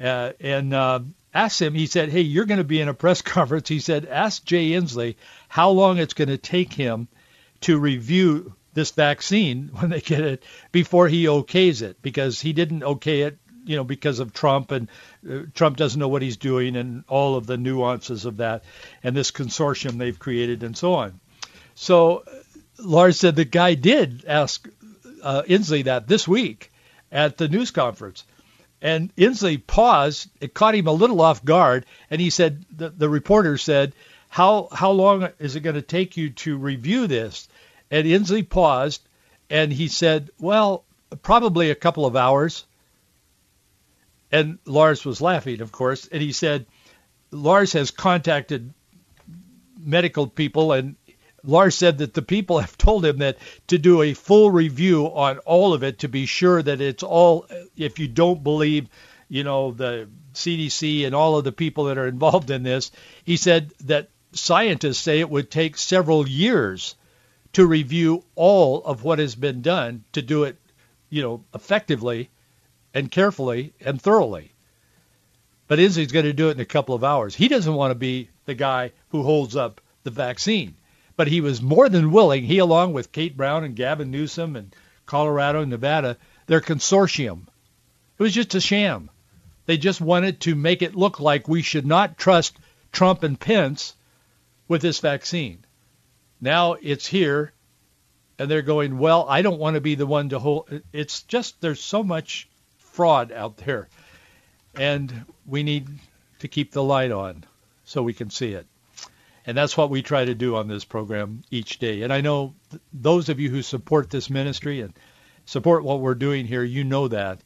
uh, 0.00 0.32
and 0.38 0.72
uh, 0.72 1.00
asks 1.34 1.60
him. 1.60 1.74
He 1.74 1.86
said, 1.86 2.10
"Hey, 2.10 2.20
you're 2.20 2.46
going 2.46 2.58
to 2.58 2.64
be 2.64 2.80
in 2.80 2.86
a 2.86 2.94
press 2.94 3.22
conference." 3.34 3.68
He 3.68 3.80
said, 3.80 4.06
"Ask 4.06 4.44
Jay 4.44 4.70
Inslee 4.70 5.16
how 5.48 5.70
long 5.70 5.98
it's 5.98 6.14
going 6.14 6.28
to 6.28 6.38
take 6.38 6.72
him." 6.72 7.08
to 7.60 7.76
review 7.76 8.54
this 8.74 8.90
vaccine 8.90 9.68
when 9.78 9.90
they 9.90 10.00
get 10.00 10.20
it 10.20 10.42
before 10.72 11.08
he 11.08 11.24
okays 11.24 11.82
it 11.82 12.00
because 12.02 12.40
he 12.40 12.52
didn't 12.52 12.82
okay 12.82 13.22
it 13.22 13.38
you 13.64 13.76
know 13.76 13.84
because 13.84 14.18
of 14.18 14.32
Trump 14.32 14.70
and 14.70 14.88
uh, 15.28 15.40
Trump 15.54 15.76
doesn't 15.76 15.98
know 15.98 16.08
what 16.08 16.22
he's 16.22 16.36
doing 16.36 16.76
and 16.76 17.04
all 17.08 17.36
of 17.36 17.46
the 17.46 17.56
nuances 17.56 18.24
of 18.24 18.38
that 18.38 18.64
and 19.02 19.16
this 19.16 19.30
consortium 19.30 19.98
they've 19.98 20.18
created 20.18 20.62
and 20.62 20.76
so 20.76 20.94
on. 20.94 21.20
So 21.74 22.24
uh, 22.26 22.32
Lars 22.78 23.18
said 23.18 23.36
the 23.36 23.44
guy 23.44 23.74
did 23.74 24.24
ask 24.26 24.68
uh, 25.22 25.42
Inslee 25.46 25.84
that 25.84 26.08
this 26.08 26.26
week 26.26 26.70
at 27.10 27.36
the 27.36 27.48
news 27.48 27.70
conference. 27.70 28.24
And 28.80 29.14
Inslee 29.16 29.64
paused. 29.66 30.30
It 30.40 30.54
caught 30.54 30.74
him 30.74 30.86
a 30.86 30.92
little 30.92 31.20
off 31.20 31.44
guard, 31.44 31.84
and 32.10 32.20
he 32.20 32.30
said, 32.30 32.64
the, 32.70 32.90
the 32.90 33.08
reporter 33.08 33.58
said, 33.58 33.92
"How 34.28 34.68
how 34.72 34.92
long 34.92 35.28
is 35.40 35.56
it 35.56 35.60
going 35.60 35.74
to 35.74 35.82
take 35.82 36.16
you 36.16 36.30
to 36.30 36.56
review 36.56 37.08
this?" 37.08 37.48
And 37.90 38.06
Inslee 38.06 38.48
paused 38.48 39.02
and 39.50 39.72
he 39.72 39.88
said, 39.88 40.30
well, 40.38 40.84
probably 41.22 41.70
a 41.70 41.74
couple 41.74 42.06
of 42.06 42.16
hours. 42.16 42.64
And 44.30 44.58
Lars 44.66 45.04
was 45.04 45.20
laughing, 45.20 45.62
of 45.62 45.72
course, 45.72 46.06
and 46.06 46.20
he 46.20 46.32
said, 46.32 46.66
Lars 47.30 47.72
has 47.72 47.90
contacted 47.90 48.72
medical 49.78 50.26
people 50.26 50.72
and 50.72 50.96
Lars 51.44 51.76
said 51.76 51.98
that 51.98 52.14
the 52.14 52.22
people 52.22 52.58
have 52.58 52.76
told 52.76 53.04
him 53.04 53.18
that 53.18 53.38
to 53.68 53.78
do 53.78 54.02
a 54.02 54.12
full 54.12 54.50
review 54.50 55.06
on 55.06 55.38
all 55.38 55.72
of 55.72 55.84
it 55.84 56.00
to 56.00 56.08
be 56.08 56.26
sure 56.26 56.60
that 56.62 56.80
it's 56.80 57.02
all 57.02 57.46
if 57.76 57.98
you 57.98 58.08
don't 58.08 58.42
believe 58.42 58.88
you 59.28 59.44
know 59.44 59.70
the 59.70 60.08
CDC 60.34 61.06
and 61.06 61.14
all 61.14 61.38
of 61.38 61.44
the 61.44 61.52
people 61.52 61.84
that 61.84 61.98
are 61.98 62.08
involved 62.08 62.50
in 62.50 62.64
this 62.64 62.90
he 63.24 63.36
said 63.36 63.72
that 63.84 64.08
scientists 64.32 64.98
say 64.98 65.20
it 65.20 65.30
would 65.30 65.50
take 65.50 65.76
several 65.76 66.28
years 66.28 66.96
to 67.52 67.66
review 67.66 68.24
all 68.34 68.82
of 68.84 69.04
what 69.04 69.18
has 69.18 69.34
been 69.34 69.62
done 69.62 70.04
to 70.12 70.22
do 70.22 70.44
it, 70.44 70.56
you 71.10 71.22
know, 71.22 71.44
effectively 71.54 72.30
and 72.94 73.10
carefully 73.10 73.72
and 73.80 74.00
thoroughly. 74.00 74.52
But 75.66 75.78
Inslee's 75.78 76.12
going 76.12 76.24
to 76.24 76.32
do 76.32 76.48
it 76.48 76.52
in 76.52 76.60
a 76.60 76.64
couple 76.64 76.94
of 76.94 77.04
hours. 77.04 77.34
He 77.34 77.48
doesn't 77.48 77.74
want 77.74 77.90
to 77.90 77.94
be 77.94 78.30
the 78.46 78.54
guy 78.54 78.92
who 79.10 79.22
holds 79.22 79.54
up 79.54 79.80
the 80.02 80.10
vaccine. 80.10 80.74
But 81.16 81.28
he 81.28 81.40
was 81.40 81.60
more 81.60 81.88
than 81.88 82.12
willing, 82.12 82.44
he 82.44 82.58
along 82.58 82.92
with 82.92 83.12
Kate 83.12 83.36
Brown 83.36 83.64
and 83.64 83.76
Gavin 83.76 84.10
Newsom 84.10 84.56
and 84.56 84.74
Colorado 85.04 85.62
and 85.62 85.70
Nevada, 85.70 86.16
their 86.46 86.60
consortium. 86.60 87.48
It 88.18 88.22
was 88.22 88.34
just 88.34 88.54
a 88.54 88.60
sham. 88.60 89.10
They 89.66 89.76
just 89.76 90.00
wanted 90.00 90.40
to 90.42 90.54
make 90.54 90.80
it 90.80 90.96
look 90.96 91.20
like 91.20 91.48
we 91.48 91.60
should 91.62 91.86
not 91.86 92.16
trust 92.16 92.56
Trump 92.92 93.22
and 93.22 93.38
Pence 93.38 93.94
with 94.66 94.80
this 94.80 95.00
vaccine. 95.00 95.64
Now 96.40 96.74
it's 96.74 97.06
here, 97.06 97.52
and 98.38 98.50
they're 98.50 98.62
going, 98.62 98.98
well, 98.98 99.26
I 99.28 99.42
don't 99.42 99.58
want 99.58 99.74
to 99.74 99.80
be 99.80 99.94
the 99.94 100.06
one 100.06 100.28
to 100.30 100.38
hold. 100.38 100.82
It's 100.92 101.22
just 101.22 101.60
there's 101.60 101.80
so 101.80 102.02
much 102.02 102.48
fraud 102.78 103.32
out 103.32 103.56
there, 103.58 103.88
and 104.74 105.24
we 105.46 105.62
need 105.62 105.88
to 106.40 106.48
keep 106.48 106.72
the 106.72 106.82
light 106.82 107.10
on 107.10 107.44
so 107.84 108.02
we 108.02 108.12
can 108.12 108.30
see 108.30 108.52
it. 108.52 108.66
And 109.46 109.56
that's 109.56 109.76
what 109.76 109.88
we 109.88 110.02
try 110.02 110.24
to 110.24 110.34
do 110.34 110.56
on 110.56 110.68
this 110.68 110.84
program 110.84 111.42
each 111.50 111.78
day. 111.78 112.02
And 112.02 112.12
I 112.12 112.20
know 112.20 112.54
th- 112.70 112.82
those 112.92 113.30
of 113.30 113.40
you 113.40 113.48
who 113.48 113.62
support 113.62 114.10
this 114.10 114.28
ministry 114.28 114.82
and 114.82 114.92
support 115.46 115.84
what 115.84 116.00
we're 116.00 116.14
doing 116.14 116.44
here, 116.44 116.62
you 116.62 116.84
know 116.84 117.08
that. 117.08 117.40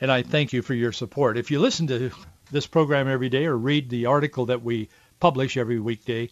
And 0.00 0.10
I 0.10 0.22
thank 0.22 0.52
you 0.52 0.60
for 0.60 0.74
your 0.74 0.90
support. 0.90 1.38
If 1.38 1.52
you 1.52 1.60
listen 1.60 1.86
to 1.86 2.10
this 2.50 2.66
program 2.66 3.06
every 3.06 3.28
day 3.28 3.46
or 3.46 3.56
read 3.56 3.88
the 3.88 4.06
article 4.06 4.46
that 4.46 4.62
we 4.62 4.88
publish 5.20 5.56
every 5.56 5.78
weekday, 5.78 6.30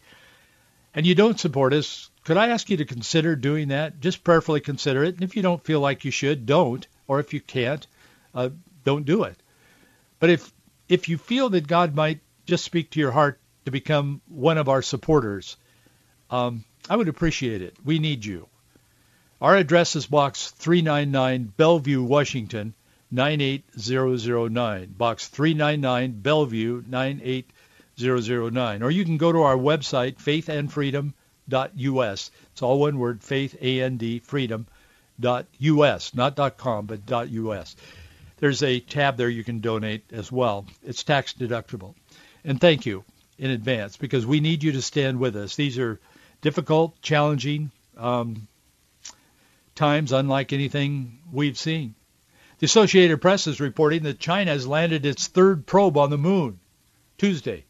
and 0.98 1.06
you 1.06 1.14
don't 1.14 1.38
support 1.38 1.72
us, 1.74 2.11
could 2.24 2.37
I 2.37 2.48
ask 2.48 2.68
you 2.70 2.78
to 2.78 2.84
consider 2.84 3.37
doing 3.37 3.68
that? 3.68 4.00
Just 4.00 4.24
prayerfully 4.24 4.58
consider 4.58 5.04
it. 5.04 5.14
And 5.14 5.22
if 5.22 5.37
you 5.37 5.42
don't 5.42 5.62
feel 5.62 5.78
like 5.78 6.04
you 6.04 6.11
should, 6.11 6.44
don't. 6.44 6.84
Or 7.06 7.20
if 7.20 7.32
you 7.32 7.40
can't, 7.40 7.87
uh, 8.34 8.48
don't 8.82 9.06
do 9.06 9.22
it. 9.22 9.37
But 10.18 10.30
if 10.30 10.52
if 10.88 11.08
you 11.08 11.16
feel 11.16 11.50
that 11.50 11.68
God 11.68 11.94
might 11.94 12.18
just 12.46 12.64
speak 12.64 12.90
to 12.90 12.98
your 12.98 13.12
heart 13.12 13.40
to 13.64 13.70
become 13.70 14.22
one 14.26 14.58
of 14.58 14.68
our 14.68 14.82
supporters, 14.82 15.56
um, 16.30 16.64
I 16.90 16.96
would 16.96 17.06
appreciate 17.06 17.62
it. 17.62 17.76
We 17.84 18.00
need 18.00 18.24
you. 18.24 18.48
Our 19.40 19.54
address 19.54 19.94
is 19.94 20.06
Box 20.06 20.50
399, 20.50 21.52
Bellevue, 21.56 22.02
Washington, 22.02 22.74
98009. 23.12 24.94
Box 24.98 25.28
399, 25.28 26.22
Bellevue, 26.22 26.82
98009. 26.88 27.44
009. 27.98 28.82
Or 28.82 28.90
you 28.90 29.04
can 29.04 29.16
go 29.16 29.32
to 29.32 29.42
our 29.42 29.56
website, 29.56 30.16
faithandfreedom.us. 30.16 32.30
It's 32.52 32.62
all 32.62 32.80
one 32.80 32.98
word, 32.98 33.22
faith, 33.22 33.56
A-N-D, 33.61 34.20
freedom.us, 34.20 36.14
not 36.14 36.56
.com, 36.56 36.87
but 36.87 37.12
.us. 37.12 37.76
There's 38.38 38.62
a 38.62 38.80
tab 38.80 39.16
there 39.16 39.28
you 39.28 39.44
can 39.44 39.61
donate 39.61 40.04
as 40.12 40.30
well. 40.30 40.66
It's 40.84 41.02
tax 41.02 41.34
deductible. 41.34 41.94
And 42.44 42.61
thank 42.61 42.87
you 42.87 43.04
in 43.38 43.50
advance 43.50 43.96
because 43.96 44.26
we 44.26 44.40
need 44.40 44.62
you 44.62 44.72
to 44.72 44.82
stand 44.82 45.18
with 45.18 45.37
us. 45.37 45.56
These 45.56 45.78
are 45.78 46.00
difficult, 46.40 47.00
challenging 47.02 47.70
um, 47.96 48.46
times 49.74 50.12
unlike 50.12 50.52
anything 50.52 51.18
we've 51.32 51.58
seen. 51.58 51.94
The 52.58 52.66
Associated 52.66 53.20
Press 53.20 53.46
is 53.46 53.61
reporting 53.61 54.02
that 54.04 54.18
China 54.18 54.50
has 54.50 54.66
landed 54.66 55.06
its 55.06 55.28
third 55.28 55.66
probe 55.66 55.96
on 55.96 56.11
the 56.11 56.18
moon 56.18 56.58
Tuesday. 57.16 57.64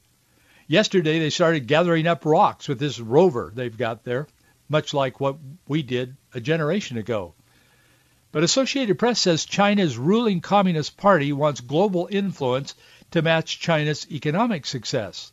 Yesterday 0.70 1.18
they 1.18 1.31
started 1.31 1.66
gathering 1.66 2.07
up 2.07 2.26
rocks 2.26 2.68
with 2.68 2.78
this 2.78 3.00
rover 3.00 3.50
they've 3.54 3.76
got 3.76 4.04
there, 4.04 4.26
much 4.68 4.92
like 4.92 5.18
what 5.18 5.38
we 5.66 5.83
did 5.83 6.14
a 6.35 6.40
generation 6.40 6.98
ago. 6.98 7.33
But 8.33 8.44
Associated 8.44 8.98
Press 8.98 9.18
says 9.18 9.46
China's 9.46 9.96
ruling 9.96 10.42
Communist 10.42 10.98
Party 10.98 11.33
wants 11.33 11.62
global 11.62 12.07
influence 12.11 12.74
to 13.12 13.22
match 13.22 13.59
China's 13.59 14.07
economic 14.11 14.66
success. 14.66 15.33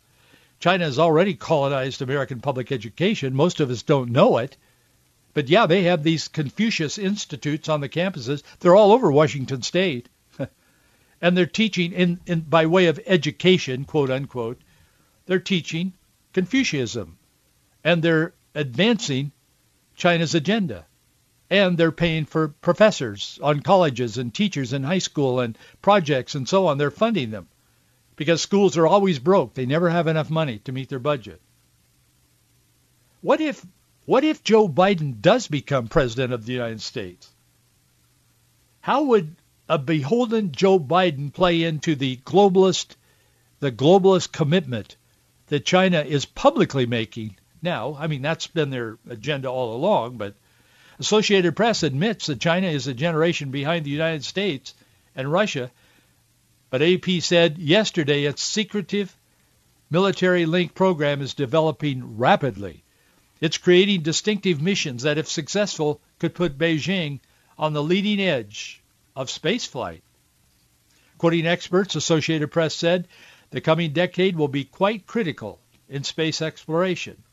China 0.61 0.85
has 0.85 0.97
already 0.97 1.33
colonized 1.33 2.01
American 2.01 2.39
public 2.39 2.71
education. 2.71 3.35
Most 3.35 3.59
of 3.59 3.69
us 3.69 3.83
don't 3.83 4.11
know 4.11 4.37
it. 4.37 4.55
But 5.33 5.49
yeah, 5.49 5.65
they 5.65 5.83
have 5.83 6.01
these 6.01 6.29
Confucius 6.29 6.97
Institutes 6.97 7.67
on 7.67 7.81
the 7.81 7.89
campuses. 7.89 8.41
They're 8.61 8.77
all 8.77 8.93
over 8.93 9.11
Washington 9.11 9.63
State. 9.63 10.07
and 11.21 11.37
they're 11.37 11.45
teaching 11.45 11.91
in, 11.91 12.21
in 12.25 12.39
by 12.39 12.67
way 12.67 12.85
of 12.85 13.01
education, 13.05 13.83
quote 13.83 14.09
unquote, 14.09 14.61
they're 15.25 15.39
teaching 15.39 15.93
Confucianism, 16.33 17.17
and 17.83 18.03
they're 18.03 18.33
advancing 18.53 19.31
China's 19.95 20.35
agenda. 20.35 20.85
And 21.49 21.77
they're 21.77 21.91
paying 21.91 22.25
for 22.25 22.49
professors 22.49 23.39
on 23.41 23.61
colleges 23.61 24.17
and 24.17 24.33
teachers 24.33 24.73
in 24.73 24.83
high 24.83 24.99
school 24.99 25.39
and 25.39 25.57
projects 25.81 26.35
and 26.35 26.49
so 26.49 26.67
on. 26.67 26.77
They're 26.77 26.91
funding 26.91 27.31
them 27.31 27.47
because 28.15 28.41
schools 28.41 28.77
are 28.77 28.87
always 28.87 29.19
broke. 29.19 29.53
They 29.53 29.65
never 29.65 29.89
have 29.89 30.07
enough 30.07 30.29
money 30.29 30.59
to 30.65 30.71
meet 30.71 30.89
their 30.89 30.99
budget. 30.99 31.39
What 33.21 33.41
if 33.41 33.65
what 34.05 34.23
if 34.23 34.43
Joe 34.43 34.67
Biden 34.67 35.21
does 35.21 35.47
become 35.47 35.87
president 35.87 36.33
of 36.33 36.45
the 36.45 36.53
United 36.53 36.81
States? 36.81 37.31
How 38.81 39.03
would 39.03 39.35
a 39.69 39.79
beholden 39.79 40.51
Joe 40.51 40.79
Biden 40.79 41.33
play 41.33 41.63
into 41.63 41.95
the 41.95 42.17
globalist 42.17 42.95
the 43.59 43.71
globalist 43.71 44.31
commitment 44.31 44.95
that 45.47 45.65
China 45.65 46.01
is 46.01 46.25
publicly 46.25 46.85
making 46.85 47.35
now? 47.61 47.95
I 47.99 48.07
mean, 48.07 48.21
that's 48.21 48.47
been 48.47 48.69
their 48.69 48.97
agenda 49.09 49.49
all 49.49 49.75
along, 49.75 50.17
but 50.17 50.35
Associated 50.99 51.55
Press 51.55 51.83
admits 51.83 52.27
that 52.27 52.39
China 52.39 52.67
is 52.67 52.87
a 52.87 52.93
generation 52.93 53.51
behind 53.51 53.85
the 53.85 53.91
United 53.91 54.23
States 54.23 54.73
and 55.15 55.31
Russia, 55.31 55.69
but 56.69 56.81
AP 56.81 57.21
said 57.21 57.57
yesterday 57.57 58.23
its 58.23 58.41
secretive 58.41 59.15
military 59.89 60.45
link 60.45 60.73
program 60.73 61.21
is 61.21 61.33
developing 61.33 62.17
rapidly. 62.17 62.83
It's 63.41 63.57
creating 63.57 64.01
distinctive 64.01 64.61
missions 64.61 65.03
that, 65.03 65.17
if 65.17 65.27
successful, 65.27 65.99
could 66.19 66.33
put 66.33 66.57
Beijing 66.57 67.19
on 67.57 67.73
the 67.73 67.83
leading 67.83 68.21
edge 68.21 68.81
of 69.15 69.27
spaceflight. 69.27 70.01
Quoting 71.17 71.45
experts, 71.45 71.95
Associated 71.95 72.51
Press 72.51 72.73
said, 72.73 73.07
the 73.55 73.61
coming 73.61 73.93
decade 73.93 74.35
will 74.35 74.49
be 74.49 74.65
quite 74.65 75.07
critical 75.07 75.61
in 75.87 76.03
space 76.03 76.41
exploration. 76.41 77.23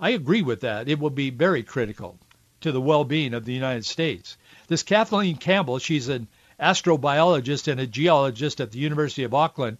I 0.00 0.10
agree 0.10 0.40
with 0.40 0.62
that. 0.62 0.88
It 0.88 0.98
will 0.98 1.10
be 1.10 1.28
very 1.28 1.62
critical 1.62 2.18
to 2.62 2.72
the 2.72 2.80
well-being 2.80 3.34
of 3.34 3.44
the 3.44 3.52
United 3.52 3.84
States. 3.84 4.38
This 4.68 4.82
Kathleen 4.82 5.36
Campbell, 5.36 5.78
she's 5.78 6.08
an 6.08 6.26
astrobiologist 6.58 7.70
and 7.70 7.78
a 7.78 7.86
geologist 7.86 8.62
at 8.62 8.72
the 8.72 8.78
University 8.78 9.24
of 9.24 9.34
Auckland. 9.34 9.76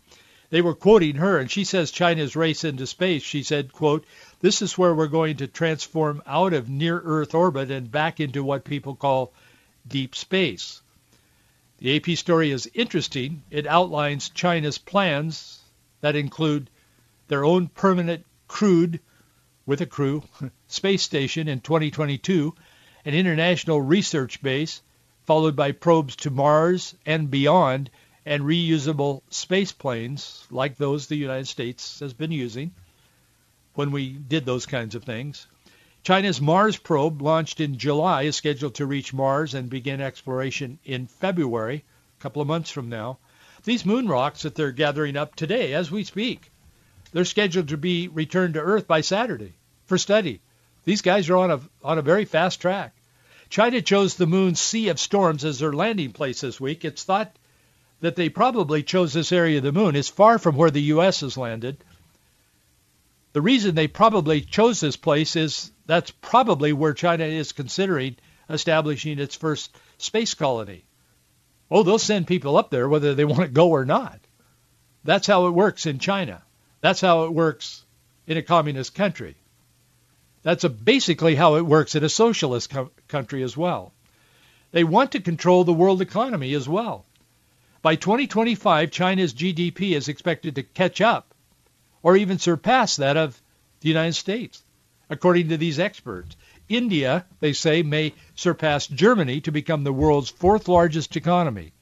They 0.51 0.61
were 0.61 0.75
quoting 0.75 1.15
her, 1.15 1.39
and 1.39 1.51
she 1.51 1.65
says 1.65 1.91
China's 1.91 2.37
race 2.37 2.63
into 2.63 2.87
space, 2.87 3.23
she 3.23 3.43
said, 3.43 3.73
quote, 3.73 4.05
this 4.41 4.61
is 4.61 4.77
where 4.77 4.95
we're 4.95 5.07
going 5.07 5.39
to 5.39 5.47
transform 5.47 6.23
out 6.27 6.53
of 6.53 6.69
near-Earth 6.69 7.35
orbit 7.35 7.71
and 7.71 7.91
back 7.91 8.21
into 8.21 8.45
what 8.45 8.65
people 8.65 8.95
call 8.95 9.33
deep 9.89 10.17
space. 10.17 10.83
The 11.79 11.97
AP 11.97 12.17
story 12.17 12.53
is 12.53 12.71
interesting. 12.73 13.43
It 13.51 13.67
outlines 13.67 14.31
China's 14.31 14.79
plans 14.79 15.61
that 16.01 16.17
include 16.17 16.71
their 17.29 17.45
own 17.45 17.69
permanent 17.69 18.25
crewed, 18.49 19.01
with 19.67 19.81
a 19.81 19.87
crew, 19.87 20.23
space 20.69 21.03
station 21.03 21.49
in 21.49 21.61
2022, 21.61 22.55
an 23.05 23.15
international 23.15 23.81
research 23.81 24.43
base, 24.43 24.81
followed 25.27 25.55
by 25.55 25.73
probes 25.73 26.17
to 26.17 26.31
Mars 26.31 26.95
and 27.05 27.31
beyond, 27.31 27.91
and 28.25 28.43
reusable 28.43 29.23
space 29.29 29.73
planes 29.73 30.47
like 30.51 30.77
those 30.77 31.07
the 31.07 31.17
United 31.17 31.47
States 31.47 32.01
has 32.01 32.15
been 32.15 32.33
using 32.33 32.75
when 33.75 33.91
we 33.91 34.13
did 34.13 34.47
those 34.47 34.65
kinds 34.65 34.95
of 34.95 35.05
things. 35.05 35.47
China's 36.07 36.41
Mars 36.41 36.77
probe, 36.77 37.21
launched 37.21 37.59
in 37.59 37.79
July, 37.79 38.23
is 38.23 38.37
scheduled 38.37 38.77
to 38.77 38.87
reach 38.87 39.13
Mars 39.13 39.55
and 39.55 39.69
begin 39.69 40.01
exploration 40.01 40.79
in 40.85 41.09
February, 41.09 41.83
a 42.17 42.23
couple 42.23 42.41
of 42.41 42.47
months 42.47 42.71
from 42.71 42.89
now. 42.89 43.19
These 43.65 43.85
moon 43.85 44.07
rocks 44.07 44.43
that 44.43 44.55
they're 44.55 44.71
gathering 44.71 45.17
up 45.17 45.35
today, 45.35 45.73
as 45.73 45.91
we 45.91 46.05
speak, 46.05 46.53
they're 47.11 47.25
scheduled 47.25 47.71
to 47.71 47.77
be 47.77 48.07
returned 48.07 48.55
to 48.55 48.61
Earth 48.61 48.87
by 48.87 49.01
Saturday 49.01 49.55
for 49.87 49.99
study. 49.99 50.39
These 50.85 51.03
guys 51.03 51.29
are 51.29 51.39
on 51.39 51.51
a 51.51 51.61
on 51.83 51.99
a 51.99 52.03
very 52.03 52.25
fast 52.25 52.61
track. 52.61 52.95
China 53.51 53.83
chose 53.83 54.15
the 54.15 54.29
moon's 54.29 54.61
Sea 54.61 54.91
of 54.91 55.01
Storms 55.01 55.45
as 55.45 55.59
their 55.59 55.73
landing 55.73 56.13
place 56.13 56.41
this 56.41 56.61
week. 56.61 56.85
It's 56.85 57.03
thought 57.03 57.35
that 58.01 58.15
they 58.15 58.29
probably 58.29 58.85
chose 58.85 59.13
this 59.13 59.33
area 59.33 59.57
of 59.57 59.65
the 59.65 59.73
moon. 59.73 59.97
It's 59.97 60.09
far 60.09 60.39
from 60.39 60.55
where 60.55 60.71
the 60.71 60.83
U.S. 60.83 61.23
has 61.23 61.37
landed. 61.37 61.83
The 63.33 63.43
reason 63.43 63.75
they 63.75 63.89
probably 63.89 64.41
chose 64.41 64.79
this 64.79 64.97
place 64.97 65.35
is 65.35 65.73
that's 65.87 66.11
probably 66.11 66.73
where 66.73 66.95
China 66.95 67.25
is 67.25 67.53
considering 67.53 68.17
establishing 68.51 69.19
its 69.19 69.37
first 69.37 69.75
space 69.99 70.35
colony. 70.35 70.85
Oh, 71.71 71.83
they'll 71.83 71.99
send 71.99 72.27
people 72.27 72.57
up 72.57 72.71
there 72.71 72.89
whether 72.89 73.15
they 73.15 73.25
want 73.33 73.43
to 73.43 73.49
go 73.49 73.71
or 73.71 73.85
not. 73.85 74.21
That's 75.05 75.27
how 75.27 75.47
it 75.47 75.53
works 75.53 75.87
in 75.87 75.99
China. 75.99 76.43
That's 76.81 77.01
how 77.01 77.25
it 77.25 77.33
works 77.33 77.85
in 78.27 78.37
a 78.37 78.43
communist 78.43 78.95
country. 78.95 79.37
That's 80.43 80.65
basically 80.65 81.35
how 81.35 81.57
it 81.57 81.67
works 81.67 81.95
in 81.95 82.05
a 82.05 82.09
socialist 82.09 82.71
co- 82.71 82.91
country 83.09 83.43
as 83.43 83.57
well. 83.57 83.93
They 84.73 84.85
want 84.85 85.13
to 85.13 85.21
control 85.21 85.65
the 85.65 85.73
world 85.73 86.03
economy 86.03 86.55
as 86.55 86.69
well. 86.69 87.05
By 87.83 87.97
2025, 87.97 88.91
China's 88.91 89.33
GDP 89.33 89.93
is 89.93 90.09
expected 90.09 90.57
to 90.57 90.63
catch 90.63 91.01
up 91.01 91.35
or 92.03 92.17
even 92.17 92.39
surpass 92.39 92.97
that 92.97 93.17
of 93.17 93.41
the 93.81 93.89
United 93.89 94.15
States, 94.15 94.63
according 95.09 95.49
to 95.49 95.57
these 95.57 95.79
experts. 95.79 96.37
India, 96.69 97.25
they 97.41 97.53
say, 97.53 97.83
may 97.83 98.13
surpass 98.35 98.87
Germany 98.87 99.41
to 99.43 99.53
become 99.53 99.85
the 99.85 99.93
world's 99.93 100.31
fourth 100.31 100.69
largest 100.69 101.17
economy. 101.17 101.73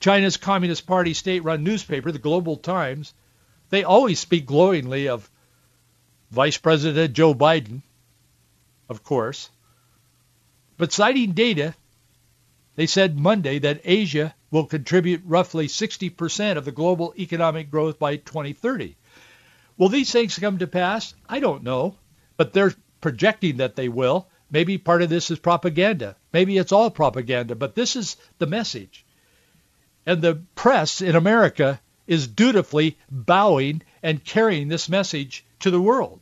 China's 0.00 0.36
Communist 0.36 0.86
Party 0.86 1.14
state-run 1.14 1.64
newspaper, 1.64 2.12
the 2.12 2.18
Global 2.18 2.56
Times, 2.56 3.14
they 3.70 3.84
always 3.84 4.18
speak 4.18 4.46
glowingly 4.46 5.08
of 5.08 5.30
Vice 6.30 6.58
President 6.58 7.14
Joe 7.14 7.34
Biden, 7.34 7.82
of 8.88 9.02
course. 9.02 9.50
But 10.76 10.92
citing 10.92 11.32
data, 11.32 11.74
they 12.76 12.86
said 12.86 13.18
Monday 13.18 13.58
that 13.58 13.80
Asia 13.84 14.34
will 14.50 14.64
contribute 14.64 15.22
roughly 15.26 15.66
60% 15.66 16.56
of 16.56 16.64
the 16.64 16.72
global 16.72 17.12
economic 17.18 17.70
growth 17.70 17.98
by 17.98 18.16
2030. 18.16 18.94
Will 19.76 19.88
these 19.88 20.12
things 20.12 20.38
come 20.38 20.58
to 20.58 20.66
pass? 20.66 21.14
I 21.28 21.40
don't 21.40 21.62
know, 21.62 21.96
but 22.38 22.54
they're 22.54 22.72
projecting 23.02 23.58
that 23.58 23.76
they 23.76 23.90
will. 23.90 24.28
Maybe 24.50 24.78
part 24.78 25.02
of 25.02 25.10
this 25.10 25.30
is 25.30 25.38
propaganda. 25.38 26.16
Maybe 26.32 26.56
it's 26.56 26.72
all 26.72 26.90
propaganda, 26.90 27.54
but 27.54 27.74
this 27.74 27.96
is 27.96 28.16
the 28.38 28.46
message. 28.46 29.04
And 30.06 30.22
the 30.22 30.36
press 30.54 31.02
in 31.02 31.14
America 31.16 31.78
is 32.06 32.26
dutifully 32.26 32.96
bowing 33.10 33.82
and 34.02 34.24
carrying 34.24 34.68
this 34.68 34.88
message 34.88 35.44
to 35.60 35.70
the 35.70 35.80
world. 35.80 36.20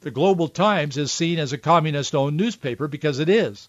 The 0.00 0.10
Global 0.10 0.48
Times 0.48 0.96
is 0.96 1.12
seen 1.12 1.38
as 1.38 1.52
a 1.52 1.58
communist-owned 1.58 2.36
newspaper 2.36 2.88
because 2.88 3.18
it 3.18 3.28
is. 3.28 3.68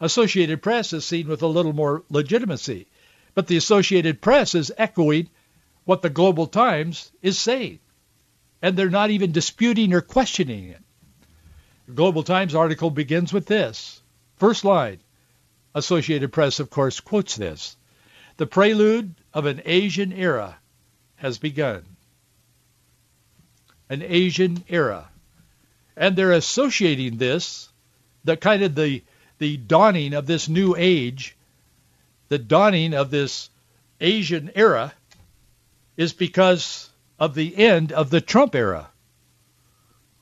Associated 0.00 0.62
Press 0.62 0.92
is 0.92 1.04
seen 1.04 1.28
with 1.28 1.42
a 1.42 1.46
little 1.46 1.72
more 1.72 2.04
legitimacy. 2.10 2.86
But 3.34 3.46
the 3.46 3.56
Associated 3.56 4.20
Press 4.20 4.54
is 4.54 4.72
echoing 4.76 5.30
what 5.84 6.02
the 6.02 6.10
Global 6.10 6.46
Times 6.46 7.10
is 7.22 7.38
saying 7.38 7.78
and 8.62 8.76
they're 8.76 8.88
not 8.88 9.10
even 9.10 9.32
disputing 9.32 9.92
or 9.92 10.00
questioning 10.00 10.68
it. 10.68 10.80
The 11.86 11.94
Global 11.94 12.22
Times 12.22 12.54
article 12.54 12.90
begins 12.90 13.32
with 13.32 13.46
this. 13.46 14.00
First 14.36 14.64
line. 14.64 15.00
Associated 15.74 16.32
Press, 16.32 16.60
of 16.60 16.70
course, 16.70 17.00
quotes 17.00 17.34
this. 17.34 17.76
The 18.36 18.46
prelude 18.46 19.14
of 19.34 19.46
an 19.46 19.62
Asian 19.64 20.12
era 20.12 20.56
has 21.16 21.38
begun. 21.38 21.84
An 23.88 24.02
Asian 24.02 24.64
era. 24.68 25.08
And 25.96 26.14
they're 26.14 26.32
associating 26.32 27.16
this, 27.16 27.68
the 28.24 28.36
kind 28.36 28.62
of 28.62 28.74
the, 28.74 29.02
the 29.38 29.56
dawning 29.56 30.14
of 30.14 30.26
this 30.26 30.48
new 30.48 30.74
age, 30.76 31.36
the 32.28 32.38
dawning 32.38 32.94
of 32.94 33.10
this 33.10 33.50
Asian 34.00 34.50
era, 34.54 34.92
is 35.96 36.12
because 36.12 36.88
of 37.22 37.36
the 37.36 37.56
end 37.56 37.92
of 37.92 38.10
the 38.10 38.20
Trump 38.20 38.52
era. 38.52 38.90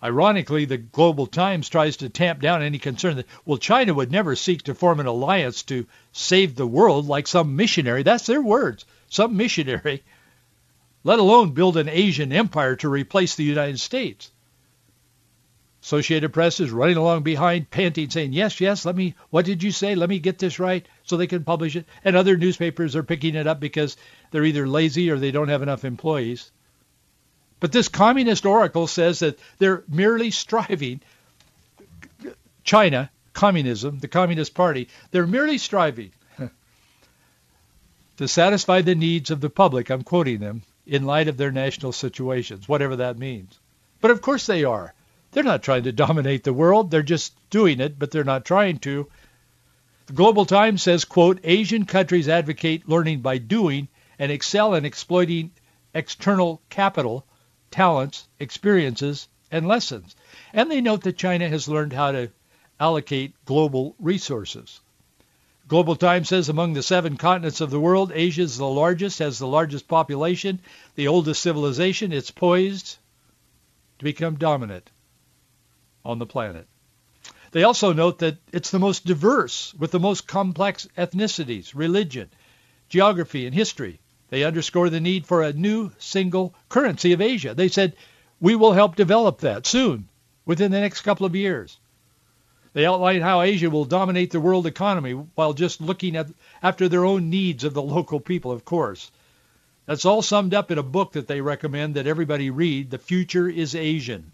Ironically, 0.03 0.67
the 0.67 0.77
Global 0.77 1.27
Times 1.27 1.67
tries 1.71 1.97
to 1.97 2.11
tamp 2.11 2.43
down 2.43 2.61
any 2.61 2.79
concern 2.79 3.17
that, 3.17 3.27
well, 3.47 3.57
China 3.57 3.95
would 3.95 4.13
never 4.13 4.37
seek 4.37 4.65
to 4.65 4.75
form 4.75 5.01
an 5.01 5.07
alliance 5.07 5.63
to 5.63 5.87
save 6.13 6.55
the 6.55 6.67
world 6.67 7.07
like 7.07 7.27
some 7.27 7.57
missionary. 7.57 8.03
That's 8.03 8.27
their 8.27 8.43
words. 8.43 8.85
Some 9.09 9.39
missionary, 9.39 10.03
let 11.03 11.19
alone 11.19 11.55
build 11.55 11.79
an 11.79 11.89
Asian 11.89 12.35
empire 12.35 12.77
to 12.77 12.91
replace 12.91 13.35
the 13.35 13.45
United 13.45 13.81
States. 13.81 14.31
Associated 15.83 16.35
Press 16.35 16.61
is 16.61 16.71
running 16.71 16.99
along 16.99 17.23
behind, 17.23 17.71
panting, 17.71 18.11
saying, 18.11 18.35
yes, 18.35 18.61
yes, 18.61 18.85
let 18.85 18.95
me, 18.95 19.15
what 19.31 19.47
did 19.47 19.63
you 19.63 19.71
say? 19.71 19.95
Let 19.95 20.11
me 20.11 20.19
get 20.19 20.39
this 20.39 20.59
right 20.59 20.87
so 21.05 21.17
they 21.17 21.27
can 21.27 21.45
publish 21.45 21.77
it. 21.77 21.87
And 22.05 22.15
other 22.15 22.37
newspapers 22.37 22.95
are 22.95 23.03
picking 23.03 23.37
it 23.37 23.47
up 23.47 23.59
because 23.59 23.97
they're 24.31 24.45
either 24.45 24.69
lazy 24.69 25.11
or 25.11 25.19
they 25.19 25.31
don't 25.31 25.49
have 25.49 25.63
enough 25.63 25.87
employees. 25.87 26.53
But 27.61 27.73
this 27.73 27.89
communist 27.89 28.47
oracle 28.47 28.87
says 28.87 29.21
that 29.21 29.39
they're 29.59 29.85
merely 29.87 30.31
striving, 30.31 31.01
China, 32.65 33.11
communism, 33.33 33.99
the 33.99 34.09
Communist 34.09 34.55
Party, 34.55 34.89
they're 35.11 35.27
merely 35.27 35.59
striving 35.59 36.11
to 38.17 38.29
satisfy 38.29 38.83
the 38.83 38.95
needs 38.95 39.31
of 39.31 39.41
the 39.41 39.49
public, 39.49 39.91
I'm 39.91 40.03
quoting 40.03 40.41
them, 40.41 40.63
in 40.87 41.05
light 41.05 41.29
of 41.29 41.37
their 41.37 41.51
national 41.51 41.93
situations, 41.93 42.69
whatever 42.69 42.97
that 42.97 43.19
means. 43.19 43.59
But 44.01 44.11
of 44.11 44.21
course 44.21 44.47
they 44.47 44.65
are. 44.65 44.93
They're 45.33 45.45
not 45.45 45.63
trying 45.63 45.85
to 45.85 45.93
dominate 45.93 46.45
the 46.45 46.53
world. 46.53 46.91
They're 46.91 47.03
just 47.03 47.33
doing 47.51 47.81
it, 47.81 47.99
but 47.99 48.11
they're 48.11 48.25
not 48.25 48.45
trying 48.45 48.79
to. 48.81 49.09
The 50.07 50.13
Global 50.13 50.45
Times 50.45 50.83
says, 50.83 51.05
quote, 51.05 51.39
Asian 51.45 51.87
countries 51.87 52.29
advocate 52.29 52.89
learning 52.89 53.21
by 53.21 53.39
doing 53.39 53.89
and 54.19 54.33
excel 54.33 54.75
in 54.75 54.85
exploiting 54.85 55.53
external 55.95 56.61
capital, 56.69 57.25
talents, 57.71 58.27
experiences, 58.39 59.29
and 59.51 59.67
lessons. 59.67 60.17
And 60.53 60.71
they 60.71 60.81
note 60.81 61.03
that 61.03 61.17
China 61.17 61.49
has 61.49 61.69
learned 61.69 61.93
how 61.93 62.13
to 62.13 62.31
allocate 62.79 63.35
global 63.45 63.95
resources. 63.99 64.81
Global 65.69 65.95
Times 65.95 66.29
says 66.29 66.49
among 66.49 66.73
the 66.73 66.83
seven 66.83 67.17
continents 67.17 67.61
of 67.61 67.71
the 67.71 67.79
world, 67.79 68.11
Asia 68.13 68.43
is 68.43 68.59
the 68.59 68.67
largest, 68.67 69.21
has 69.21 69.39
the 69.39 69.47
largest 69.47 69.87
population, 69.87 70.61
the 70.97 71.07
oldest 71.07 71.43
civilization. 71.43 72.13
It's 72.13 72.33
poised 72.33 72.97
to 73.99 74.05
become 74.05 74.35
dominant 74.35 74.91
on 76.05 76.19
the 76.19 76.27
planet. 76.27 76.67
They 77.53 77.63
also 77.63 77.93
note 77.93 78.19
that 78.19 78.39
it's 78.53 78.71
the 78.71 78.79
most 78.79 79.05
diverse 79.05 79.75
with 79.75 79.91
the 79.91 80.01
most 80.01 80.27
complex 80.27 80.89
ethnicities, 80.97 81.73
religion, 81.75 82.31
geography, 82.89 83.47
and 83.47 83.55
history. 83.55 84.01
They 84.31 84.45
underscore 84.45 84.89
the 84.89 85.01
need 85.01 85.27
for 85.27 85.43
a 85.43 85.53
new 85.53 85.91
single 85.99 86.55
currency 86.69 87.13
of 87.13 87.21
Asia. 87.21 87.53
They 87.53 87.69
said, 87.69 87.97
we 88.41 88.55
will 88.55 88.73
help 88.73 88.97
develop 88.97 89.41
that 89.41 89.67
soon, 89.67 90.09
within 90.47 90.71
the 90.73 90.81
next 90.81 91.03
couple 91.03 91.27
of 91.27 91.37
years. 91.37 91.79
They 92.73 92.87
outline 92.87 93.21
how 93.21 93.43
Asia 93.43 93.69
will 93.69 93.85
dominate 93.85 94.31
the 94.31 94.41
world 94.41 94.67
economy 94.67 95.13
while 95.13 95.53
just 95.53 95.81
looking 95.81 96.15
at, 96.17 96.29
after 96.63 96.89
their 96.89 97.05
own 97.05 97.29
needs 97.29 97.65
of 97.65 97.75
the 97.75 97.83
local 97.83 98.21
people, 98.21 98.53
of 98.53 98.65
course. 98.65 99.11
That's 99.87 100.05
all 100.05 100.23
summed 100.23 100.55
up 100.55 100.71
in 100.71 100.79
a 100.79 100.85
book 100.85 101.13
that 101.13 101.27
they 101.27 101.41
recommend 101.41 101.97
that 101.97 102.07
everybody 102.07 102.51
read, 102.51 102.91
The 102.91 102.99
Future 102.99 103.49
is 103.49 103.75
Asian. 103.75 104.31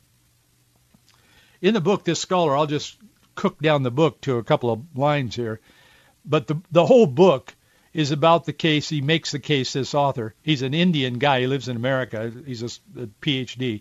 In 1.62 1.72
the 1.72 1.80
book, 1.80 2.04
this 2.04 2.20
scholar, 2.20 2.54
I'll 2.54 2.66
just 2.66 2.98
cook 3.34 3.58
down 3.60 3.82
the 3.82 3.90
book 3.90 4.20
to 4.22 4.36
a 4.36 4.44
couple 4.44 4.70
of 4.70 4.82
lines 4.94 5.34
here, 5.34 5.60
but 6.26 6.46
the, 6.46 6.60
the 6.70 6.84
whole 6.84 7.06
book 7.06 7.55
is 7.96 8.10
about 8.10 8.44
the 8.44 8.52
case. 8.52 8.90
He 8.90 9.00
makes 9.00 9.32
the 9.32 9.38
case, 9.38 9.72
this 9.72 9.94
author. 9.94 10.34
He's 10.42 10.60
an 10.60 10.74
Indian 10.74 11.18
guy. 11.18 11.40
He 11.40 11.46
lives 11.46 11.66
in 11.66 11.76
America. 11.76 12.30
He's 12.44 12.62
a, 12.62 12.66
a 13.00 13.06
PhD. 13.22 13.80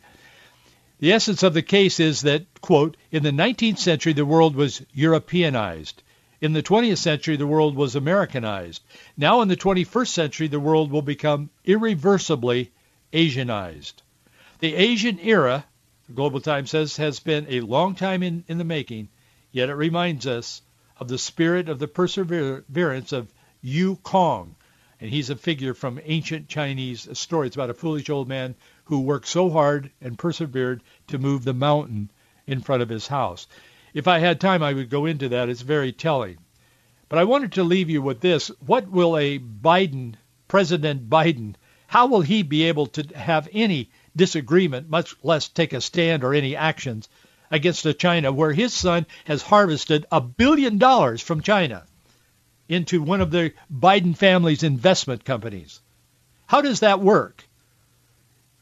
The 0.99 1.11
essence 1.11 1.43
of 1.43 1.53
the 1.53 1.61
case 1.61 1.99
is 1.99 2.21
that, 2.21 2.45
quote, 2.61 2.95
in 3.11 3.23
the 3.23 3.31
19th 3.31 3.77
century, 3.77 4.13
the 4.13 4.25
world 4.25 4.55
was 4.55 4.81
Europeanized. 4.93 6.01
In 6.39 6.53
the 6.53 6.63
20th 6.63 6.99
century, 6.99 7.35
the 7.35 7.45
world 7.45 7.75
was 7.75 7.97
Americanized. 7.97 8.81
Now 9.17 9.41
in 9.41 9.49
the 9.49 9.57
21st 9.57 10.07
century, 10.07 10.47
the 10.47 10.61
world 10.61 10.91
will 10.91 11.01
become 11.01 11.49
irreversibly 11.65 12.71
Asianized. 13.11 13.95
The 14.59 14.75
Asian 14.75 15.19
era, 15.19 15.65
the 16.07 16.13
Global 16.13 16.39
Times 16.39 16.69
says, 16.69 16.95
has 16.95 17.19
been 17.19 17.47
a 17.49 17.59
long 17.59 17.95
time 17.95 18.23
in, 18.23 18.45
in 18.47 18.59
the 18.59 18.63
making, 18.63 19.09
yet 19.51 19.69
it 19.69 19.75
reminds 19.75 20.25
us 20.25 20.61
of 20.97 21.09
the 21.09 21.17
spirit 21.17 21.67
of 21.67 21.79
the 21.79 21.87
perseverance 21.89 23.11
of 23.11 23.27
Yu 23.67 23.97
Gong. 24.03 24.55
And 25.01 25.09
he's 25.09 25.31
a 25.31 25.35
figure 25.35 25.73
from 25.73 25.99
ancient 26.03 26.47
Chinese 26.47 27.09
story. 27.17 27.47
It's 27.47 27.55
about 27.55 27.71
a 27.71 27.73
foolish 27.73 28.11
old 28.11 28.27
man 28.27 28.53
who 28.83 28.99
worked 28.99 29.27
so 29.27 29.49
hard 29.49 29.89
and 29.99 30.19
persevered 30.19 30.83
to 31.07 31.17
move 31.17 31.43
the 31.43 31.53
mountain 31.55 32.11
in 32.45 32.61
front 32.61 32.83
of 32.83 32.89
his 32.89 33.07
house. 33.07 33.47
If 33.91 34.07
I 34.07 34.19
had 34.19 34.39
time, 34.39 34.61
I 34.61 34.73
would 34.73 34.91
go 34.91 35.07
into 35.07 35.29
that. 35.29 35.49
It's 35.49 35.63
very 35.63 35.91
telling. 35.91 36.37
But 37.09 37.17
I 37.17 37.23
wanted 37.23 37.53
to 37.53 37.63
leave 37.63 37.89
you 37.89 38.03
with 38.03 38.19
this. 38.21 38.51
What 38.63 38.87
will 38.87 39.17
a 39.17 39.39
Biden, 39.39 40.13
President 40.47 41.09
Biden, 41.09 41.55
how 41.87 42.05
will 42.05 42.21
he 42.21 42.43
be 42.43 42.65
able 42.65 42.85
to 42.85 43.17
have 43.17 43.49
any 43.51 43.89
disagreement, 44.15 44.91
much 44.91 45.15
less 45.23 45.47
take 45.47 45.73
a 45.73 45.81
stand 45.81 46.23
or 46.23 46.35
any 46.35 46.55
actions 46.55 47.09
against 47.49 47.83
a 47.87 47.95
China 47.95 48.31
where 48.31 48.53
his 48.53 48.75
son 48.75 49.07
has 49.23 49.41
harvested 49.41 50.05
a 50.11 50.21
billion 50.21 50.77
dollars 50.77 51.19
from 51.19 51.41
China 51.41 51.83
into 52.67 53.01
one 53.01 53.21
of 53.21 53.31
the 53.31 53.53
Biden 53.73 54.15
family's 54.15 54.63
investment 54.63 55.25
companies? 55.25 55.79
How 56.47 56.61
does 56.61 56.81
that 56.81 56.99
work? 56.99 57.43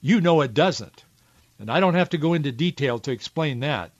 You 0.01 0.21
know 0.21 0.41
it 0.41 0.53
doesn't. 0.53 1.03
And 1.59 1.69
I 1.71 1.79
don't 1.79 1.95
have 1.95 2.09
to 2.09 2.17
go 2.17 2.33
into 2.33 2.51
detail 2.51 2.99
to 2.99 3.11
explain 3.11 3.61
that. 3.61 3.91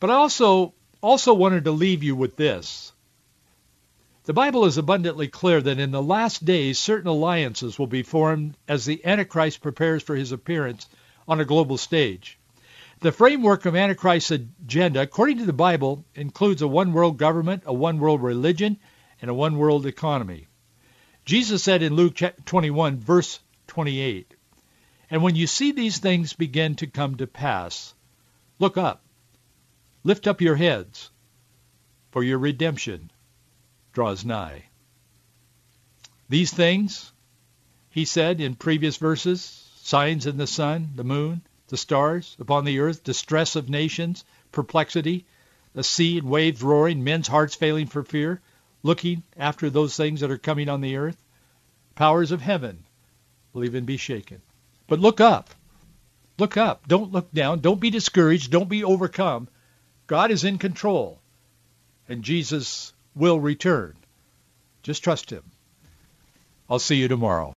But 0.00 0.10
I 0.10 0.14
also 0.14 0.74
also 1.00 1.34
wanted 1.34 1.64
to 1.64 1.72
leave 1.72 2.02
you 2.02 2.14
with 2.14 2.36
this. 2.36 2.92
The 4.24 4.32
Bible 4.32 4.66
is 4.66 4.78
abundantly 4.78 5.26
clear 5.26 5.60
that 5.60 5.80
in 5.80 5.90
the 5.90 6.02
last 6.02 6.44
days 6.44 6.78
certain 6.78 7.08
alliances 7.08 7.76
will 7.76 7.88
be 7.88 8.04
formed 8.04 8.56
as 8.68 8.84
the 8.84 9.04
Antichrist 9.04 9.60
prepares 9.60 10.02
for 10.02 10.14
his 10.14 10.30
appearance 10.30 10.88
on 11.26 11.40
a 11.40 11.44
global 11.44 11.76
stage. 11.76 12.38
The 13.00 13.10
framework 13.10 13.66
of 13.66 13.74
Antichrist's 13.74 14.30
agenda, 14.30 15.02
according 15.02 15.38
to 15.38 15.44
the 15.44 15.52
Bible, 15.52 16.04
includes 16.14 16.62
a 16.62 16.68
one 16.68 16.92
world 16.92 17.18
government, 17.18 17.64
a 17.66 17.72
one 17.72 17.98
world 17.98 18.22
religion, 18.22 18.78
and 19.22 19.30
a 19.30 19.34
one 19.34 19.56
world 19.56 19.86
economy. 19.86 20.48
Jesus 21.24 21.62
said 21.62 21.82
in 21.82 21.94
Luke 21.94 22.16
21, 22.44 22.98
verse 22.98 23.38
28, 23.68 24.34
and 25.08 25.22
when 25.22 25.36
you 25.36 25.46
see 25.46 25.72
these 25.72 25.98
things 25.98 26.32
begin 26.32 26.74
to 26.76 26.86
come 26.86 27.16
to 27.16 27.26
pass, 27.26 27.94
look 28.58 28.76
up, 28.76 29.04
lift 30.02 30.26
up 30.26 30.40
your 30.40 30.56
heads, 30.56 31.10
for 32.10 32.24
your 32.24 32.38
redemption 32.38 33.10
draws 33.92 34.24
nigh. 34.24 34.64
These 36.28 36.52
things, 36.52 37.12
he 37.90 38.04
said 38.04 38.40
in 38.40 38.56
previous 38.56 38.96
verses, 38.96 39.40
signs 39.76 40.26
in 40.26 40.36
the 40.36 40.46
sun, 40.46 40.90
the 40.96 41.04
moon, 41.04 41.42
the 41.68 41.76
stars, 41.76 42.36
upon 42.40 42.64
the 42.64 42.80
earth, 42.80 43.04
distress 43.04 43.54
of 43.54 43.68
nations, 43.68 44.24
perplexity, 44.50 45.26
the 45.74 45.84
sea 45.84 46.18
and 46.18 46.28
waves 46.28 46.62
roaring, 46.62 47.04
men's 47.04 47.28
hearts 47.28 47.54
failing 47.54 47.86
for 47.86 48.02
fear, 48.02 48.40
looking 48.82 49.22
after 49.36 49.70
those 49.70 49.96
things 49.96 50.20
that 50.20 50.30
are 50.30 50.38
coming 50.38 50.68
on 50.68 50.80
the 50.80 50.96
earth. 50.96 51.16
Powers 51.94 52.32
of 52.32 52.40
heaven 52.40 52.84
will 53.52 53.64
even 53.64 53.84
be 53.84 53.96
shaken. 53.96 54.40
But 54.86 55.00
look 55.00 55.20
up. 55.20 55.50
Look 56.38 56.56
up. 56.56 56.88
Don't 56.88 57.12
look 57.12 57.32
down. 57.32 57.60
Don't 57.60 57.80
be 57.80 57.90
discouraged. 57.90 58.50
Don't 58.50 58.68
be 58.68 58.84
overcome. 58.84 59.48
God 60.06 60.30
is 60.30 60.44
in 60.44 60.58
control. 60.58 61.20
And 62.08 62.22
Jesus 62.22 62.92
will 63.14 63.38
return. 63.38 63.94
Just 64.82 65.04
trust 65.04 65.30
him. 65.30 65.44
I'll 66.68 66.78
see 66.78 66.96
you 66.96 67.08
tomorrow. 67.08 67.54